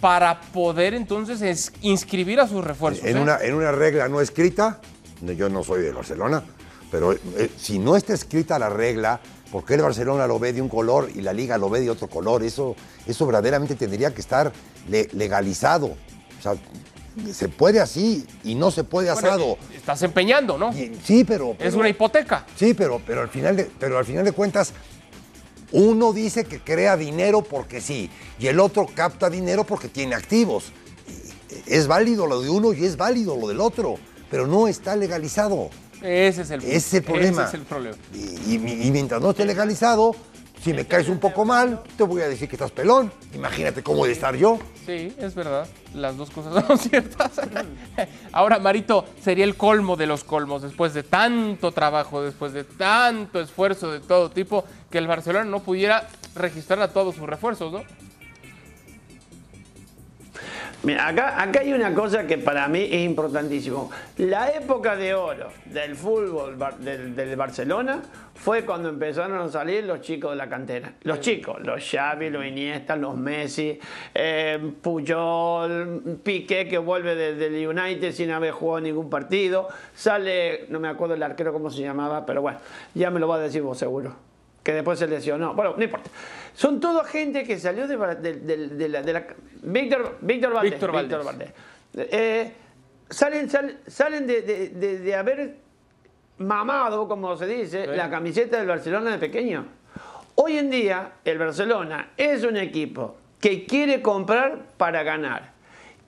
para 0.00 0.40
poder 0.40 0.94
entonces 0.94 1.40
es- 1.42 1.72
inscribir 1.82 2.40
a 2.40 2.48
sus 2.48 2.64
refuerzos. 2.64 3.04
En 3.04 3.16
¿eh? 3.16 3.20
una, 3.20 3.38
en 3.40 3.54
una 3.54 3.70
regla 3.72 4.08
no 4.08 4.20
escrita, 4.20 4.80
yo 5.22 5.48
no 5.48 5.62
soy 5.62 5.82
de 5.82 5.92
Barcelona, 5.92 6.42
pero 6.90 7.12
eh, 7.12 7.50
si 7.56 7.78
no 7.78 7.96
está 7.96 8.14
escrita 8.14 8.58
la 8.58 8.68
regla, 8.68 9.20
¿por 9.52 9.64
qué 9.64 9.74
el 9.74 9.82
Barcelona 9.82 10.26
lo 10.26 10.38
ve 10.38 10.52
de 10.52 10.60
un 10.62 10.68
color 10.68 11.08
y 11.14 11.20
la 11.20 11.32
liga 11.32 11.56
lo 11.58 11.70
ve 11.70 11.80
de 11.80 11.90
otro 11.90 12.08
color? 12.08 12.42
Eso, 12.42 12.74
eso 13.06 13.26
verdaderamente 13.26 13.74
tendría 13.74 14.12
que 14.12 14.20
estar 14.20 14.52
le- 14.88 15.08
legalizado. 15.12 15.96
O 16.40 16.42
sea, 16.42 16.54
se 17.34 17.48
puede 17.48 17.80
así 17.80 18.24
y 18.44 18.54
no 18.54 18.70
se 18.70 18.82
puede 18.84 19.12
Bueno, 19.12 19.28
asado. 19.28 19.58
estás 19.76 20.02
empeñando, 20.02 20.56
¿no? 20.58 20.72
Y- 20.72 20.96
sí, 21.04 21.24
pero, 21.24 21.54
Es 21.58 21.74
una 21.74 21.88
hipoteca. 21.88 22.46
Sí, 22.56 22.72
pero, 22.74 23.00
pero, 23.06 23.20
al 23.22 23.28
final 23.28 23.56
de, 23.56 23.70
pero 23.78 23.98
al 23.98 24.04
final 24.04 24.24
de 24.24 24.32
cuentas, 24.32 24.72
uno 25.72 26.12
dice 26.12 26.44
que 26.44 26.60
crea 26.60 26.96
dinero 26.96 27.42
porque 27.42 27.80
sí, 27.80 28.10
y 28.38 28.46
el 28.46 28.58
otro 28.58 28.86
capta 28.94 29.28
dinero 29.30 29.64
porque 29.64 29.88
tiene 29.88 30.14
activos. 30.14 30.72
Es 31.66 31.86
válido 31.86 32.26
lo 32.26 32.40
de 32.40 32.48
uno 32.48 32.72
y 32.72 32.84
es 32.84 32.96
válido 32.96 33.36
lo 33.36 33.48
del 33.48 33.60
otro, 33.60 33.96
pero 34.30 34.46
no 34.46 34.66
está 34.68 34.96
legalizado. 34.96 35.68
Ese 36.02 36.42
es 36.42 36.50
el, 36.50 36.64
Ese 36.64 37.02
problema. 37.02 37.42
Ese 37.42 37.48
es 37.48 37.54
el 37.54 37.66
problema. 37.66 37.96
Y, 38.14 38.54
y- 38.56 38.86
y 38.86 38.90
mientras 38.90 39.20
no 39.20 39.30
esté 39.30 39.44
legalizado, 39.44 40.14
si 40.62 40.74
me 40.74 40.86
caes 40.86 41.08
un 41.08 41.18
poco 41.18 41.44
mal, 41.44 41.82
te 41.96 42.02
voy 42.02 42.20
a 42.20 42.28
decir 42.28 42.48
que 42.48 42.56
estás 42.56 42.70
pelón. 42.70 43.10
Imagínate 43.34 43.82
cómo 43.82 44.04
de 44.04 44.12
estar 44.12 44.36
yo. 44.36 44.58
Sí, 44.84 45.14
es 45.18 45.34
verdad. 45.34 45.66
Las 45.94 46.16
dos 46.16 46.30
cosas 46.30 46.64
son 46.66 46.78
ciertas. 46.78 47.40
Ahora, 48.32 48.58
Marito, 48.58 49.06
sería 49.22 49.44
el 49.44 49.56
colmo 49.56 49.96
de 49.96 50.06
los 50.06 50.22
colmos, 50.22 50.62
después 50.62 50.92
de 50.92 51.02
tanto 51.02 51.72
trabajo, 51.72 52.22
después 52.22 52.52
de 52.52 52.64
tanto 52.64 53.40
esfuerzo 53.40 53.90
de 53.90 54.00
todo 54.00 54.30
tipo, 54.30 54.64
que 54.90 54.98
el 54.98 55.06
Barcelona 55.06 55.46
no 55.46 55.60
pudiera 55.60 56.08
registrar 56.34 56.80
a 56.80 56.88
todos 56.88 57.14
sus 57.14 57.26
refuerzos, 57.26 57.72
¿no? 57.72 57.82
Mira, 60.82 61.08
acá, 61.08 61.42
acá 61.42 61.60
hay 61.60 61.74
una 61.74 61.92
cosa 61.92 62.26
que 62.26 62.38
para 62.38 62.66
mí 62.66 62.88
es 62.90 63.02
importantísimo. 63.04 63.90
La 64.16 64.50
época 64.50 64.96
de 64.96 65.12
oro 65.12 65.48
del 65.66 65.94
fútbol 65.94 66.56
bar- 66.56 66.78
del, 66.78 67.14
del 67.14 67.36
Barcelona 67.36 68.00
fue 68.34 68.64
cuando 68.64 68.88
empezaron 68.88 69.38
a 69.38 69.48
salir 69.50 69.84
los 69.84 70.00
chicos 70.00 70.30
de 70.30 70.36
la 70.36 70.48
cantera. 70.48 70.94
Los 71.02 71.20
chicos, 71.20 71.58
los 71.60 71.84
Xavi, 71.86 72.30
los 72.30 72.46
Iniesta, 72.46 72.96
los 72.96 73.14
Messi, 73.14 73.78
eh, 74.14 74.58
Puyol, 74.80 76.18
Piqué 76.22 76.66
que 76.66 76.78
vuelve 76.78 77.14
de- 77.14 77.34
del 77.34 77.68
United 77.68 78.12
sin 78.12 78.30
haber 78.30 78.52
jugado 78.52 78.80
ningún 78.80 79.10
partido. 79.10 79.68
Sale, 79.94 80.64
no 80.70 80.80
me 80.80 80.88
acuerdo 80.88 81.14
el 81.14 81.22
arquero 81.22 81.52
cómo 81.52 81.68
se 81.68 81.82
llamaba, 81.82 82.24
pero 82.24 82.40
bueno, 82.40 82.58
ya 82.94 83.10
me 83.10 83.20
lo 83.20 83.28
va 83.28 83.36
a 83.36 83.40
decir 83.40 83.60
vos 83.60 83.76
seguro 83.76 84.14
que 84.62 84.72
después 84.72 84.98
se 84.98 85.06
lesionó. 85.06 85.52
Bueno, 85.54 85.74
no 85.76 85.82
importa. 85.84 86.10
Son 86.54 86.80
toda 86.80 87.04
gente 87.04 87.44
que 87.44 87.58
salió 87.58 87.86
de, 87.86 87.96
de- 87.96 88.34
de- 88.34 88.68
de 88.68 88.88
la, 88.88 89.00
la- 89.02 89.26
Víctor, 89.62 90.18
Víctor 90.20 90.52
Valdés. 90.52 90.72
Víctor 90.72 90.92
Valdés. 90.92 91.24
Valdés. 91.24 91.52
Eh, 91.96 92.52
salen 93.08 93.48
sal- 93.50 93.78
salen 93.86 94.26
de 94.26 95.14
haber 95.16 95.56
mamado, 96.38 97.06
como 97.08 97.36
se 97.36 97.46
dice, 97.46 97.84
Sí. 97.84 97.90
la 97.96 98.08
camiseta 98.10 98.58
del 98.58 98.66
Barcelona 98.68 99.10
de 99.12 99.18
pequeño. 99.18 99.66
Hoy 100.36 100.56
en 100.58 100.70
día, 100.70 101.12
el 101.24 101.38
Barcelona 101.38 102.10
es 102.16 102.44
un 102.44 102.56
equipo 102.56 103.16
que 103.40 103.66
quiere 103.66 104.00
comprar 104.00 104.58
para 104.76 105.02
ganar. 105.02 105.52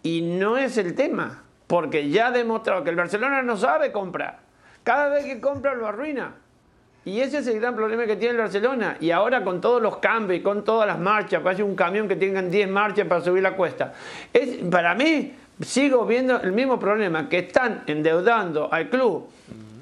Y 0.02 0.22
no 0.22 0.56
es 0.56 0.78
el 0.78 0.94
tema, 0.94 1.44
porque 1.66 2.08
ya 2.08 2.28
ha 2.28 2.30
demostrado 2.30 2.82
que 2.82 2.90
el 2.90 2.96
Barcelona 2.96 3.42
no 3.42 3.56
sabe 3.56 3.92
comprar. 3.92 4.40
Cada 4.82 5.08
vez 5.10 5.24
que 5.26 5.40
compra 5.40 5.74
lo 5.74 5.86
arruina. 5.86 6.34
Y 7.04 7.20
ese 7.20 7.38
es 7.38 7.46
el 7.48 7.58
gran 7.58 7.74
problema 7.74 8.06
que 8.06 8.16
tiene 8.16 8.32
el 8.34 8.38
Barcelona. 8.38 8.96
Y 9.00 9.10
ahora 9.10 9.42
con 9.42 9.60
todos 9.60 9.82
los 9.82 9.96
cambios 9.96 10.40
y 10.40 10.42
con 10.42 10.64
todas 10.64 10.86
las 10.86 10.98
marchas, 10.98 11.42
parece 11.42 11.62
un 11.62 11.74
camión 11.74 12.06
que 12.06 12.16
tengan 12.16 12.50
10 12.50 12.68
marchas 12.70 13.06
para 13.06 13.20
subir 13.20 13.42
la 13.42 13.56
cuesta. 13.56 13.92
Es, 14.32 14.58
para 14.70 14.94
mí, 14.94 15.32
sigo 15.60 16.06
viendo 16.06 16.40
el 16.40 16.52
mismo 16.52 16.78
problema, 16.78 17.28
que 17.28 17.38
están 17.38 17.82
endeudando 17.86 18.72
al 18.72 18.88
club 18.88 19.28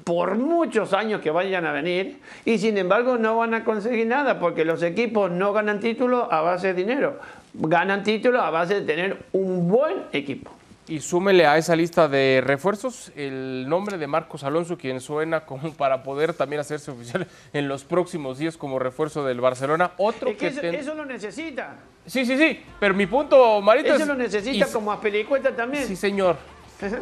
por 0.03 0.35
muchos 0.35 0.93
años 0.93 1.21
que 1.21 1.29
vayan 1.29 1.65
a 1.65 1.71
venir 1.71 2.19
y 2.43 2.57
sin 2.57 2.77
embargo 2.77 3.17
no 3.17 3.37
van 3.37 3.53
a 3.53 3.63
conseguir 3.63 4.07
nada 4.07 4.39
porque 4.39 4.65
los 4.65 4.81
equipos 4.81 5.31
no 5.31 5.53
ganan 5.53 5.79
títulos 5.79 6.27
a 6.31 6.41
base 6.41 6.67
de 6.67 6.73
dinero, 6.73 7.19
ganan 7.53 8.03
títulos 8.03 8.41
a 8.41 8.49
base 8.49 8.81
de 8.81 8.81
tener 8.81 9.17
un 9.31 9.69
buen 9.69 9.97
equipo. 10.11 10.51
Y 10.91 10.99
súmele 10.99 11.45
a 11.45 11.57
esa 11.57 11.73
lista 11.73 12.09
de 12.09 12.41
refuerzos 12.45 13.13
el 13.15 13.63
nombre 13.69 13.97
de 13.97 14.07
Marcos 14.07 14.43
Alonso, 14.43 14.77
quien 14.77 14.99
suena 14.99 15.45
como 15.45 15.71
para 15.77 16.03
poder 16.03 16.33
también 16.33 16.59
hacerse 16.59 16.91
oficial 16.91 17.25
en 17.53 17.69
los 17.69 17.85
próximos 17.85 18.37
días 18.39 18.57
como 18.57 18.77
refuerzo 18.77 19.23
del 19.23 19.39
Barcelona. 19.39 19.93
Otro 19.95 20.27
Es 20.31 20.33
que 20.35 20.39
que 20.39 20.47
eso, 20.47 20.59
ten- 20.59 20.75
eso 20.75 20.93
lo 20.93 21.05
necesita. 21.05 21.77
Sí, 22.05 22.25
sí, 22.25 22.37
sí. 22.37 22.59
Pero 22.77 22.93
mi 22.93 23.05
punto, 23.05 23.61
Marito, 23.61 23.93
Eso 23.93 24.01
es- 24.01 24.07
lo 24.09 24.15
necesita 24.15 24.67
y- 24.67 24.71
como 24.73 24.91
Aspelicueta 24.91 25.55
también. 25.55 25.85
Sí, 25.87 25.95
señor. 25.95 26.35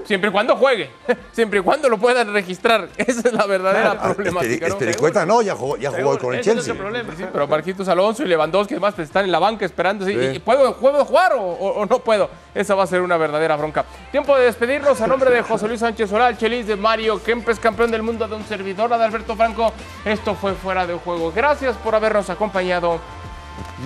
Siempre 0.06 0.30
y 0.30 0.34
cuando 0.34 0.56
juegue. 0.56 0.90
Siempre 1.32 1.60
y 1.60 1.62
cuando 1.64 1.88
lo 1.90 1.98
puedan 1.98 2.34
registrar. 2.34 2.90
Esa 2.98 3.28
es 3.30 3.34
la 3.34 3.46
verdadera 3.46 3.98
Ah, 4.00 4.14
problemática. 4.14 4.68
¿no? 4.68 4.74
Espericueta 4.74 5.26
no, 5.26 5.42
ya 5.42 5.56
jugó, 5.56 5.78
ya 5.78 5.90
jugó 5.92 6.18
con 6.20 6.34
el 6.34 6.40
ese 6.42 6.50
es 6.52 6.56
Chelsea. 6.58 6.74
otro 6.74 6.86
problema. 6.86 7.14
Sí, 7.16 7.26
pero 7.32 7.48
Marquitos 7.48 7.88
Alonso 7.88 8.24
y 8.24 8.28
Lewandowski 8.28 8.74
además 8.76 8.94
pues, 8.96 9.08
están 9.08 9.26
en 9.26 9.32
la 9.32 9.40
banca 9.40 9.66
esperando. 9.66 10.06
¿sí? 10.06 10.14
Sí. 10.14 10.36
¿Y 10.36 10.40
¿Puedo, 10.40 10.76
¿Puedo 10.78 11.04
jugar 11.06 11.34
o, 11.34 11.42
o- 11.42 11.82
o 11.82 11.86
no 11.86 12.00
puedo? 12.00 12.30
Esa 12.54 12.76
va 12.76 12.84
a 12.84 12.88
ser 12.88 13.02
una 13.02 13.18
verdadera 13.18 13.56
bronca. 13.56 13.86
Tiempo 14.12 14.36
de 14.38 14.46
despedirnos 14.46 15.00
a 15.02 15.08
nombre 15.08 15.32
de 15.32 15.42
José 15.42 15.68
Luis 15.68 15.80
Sánchez 15.80 16.10
Solal, 16.10 16.38
Chelis 16.38 16.68
de 16.68 16.76
Mario 16.76 17.22
Kempes, 17.24 17.60
campeón 17.60 17.92
del 17.92 18.02
mundo 18.04 18.28
de 18.28 18.36
un 18.36 18.46
servidor, 18.46 18.90
de 18.90 19.04
Alberto 19.04 19.36
Franco. 19.36 19.72
Esto 20.06 20.36
fue 20.36 20.54
Fuera 20.54 20.86
de 20.86 20.96
Juego. 20.96 21.32
Gracias 21.36 21.76
por 21.78 21.96
habernos 21.96 22.30
acompañado 22.30 23.00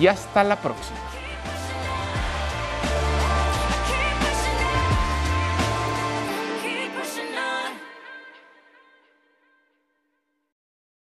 y 0.00 0.06
hasta 0.06 0.42
la 0.44 0.56
próxima. 0.56 0.96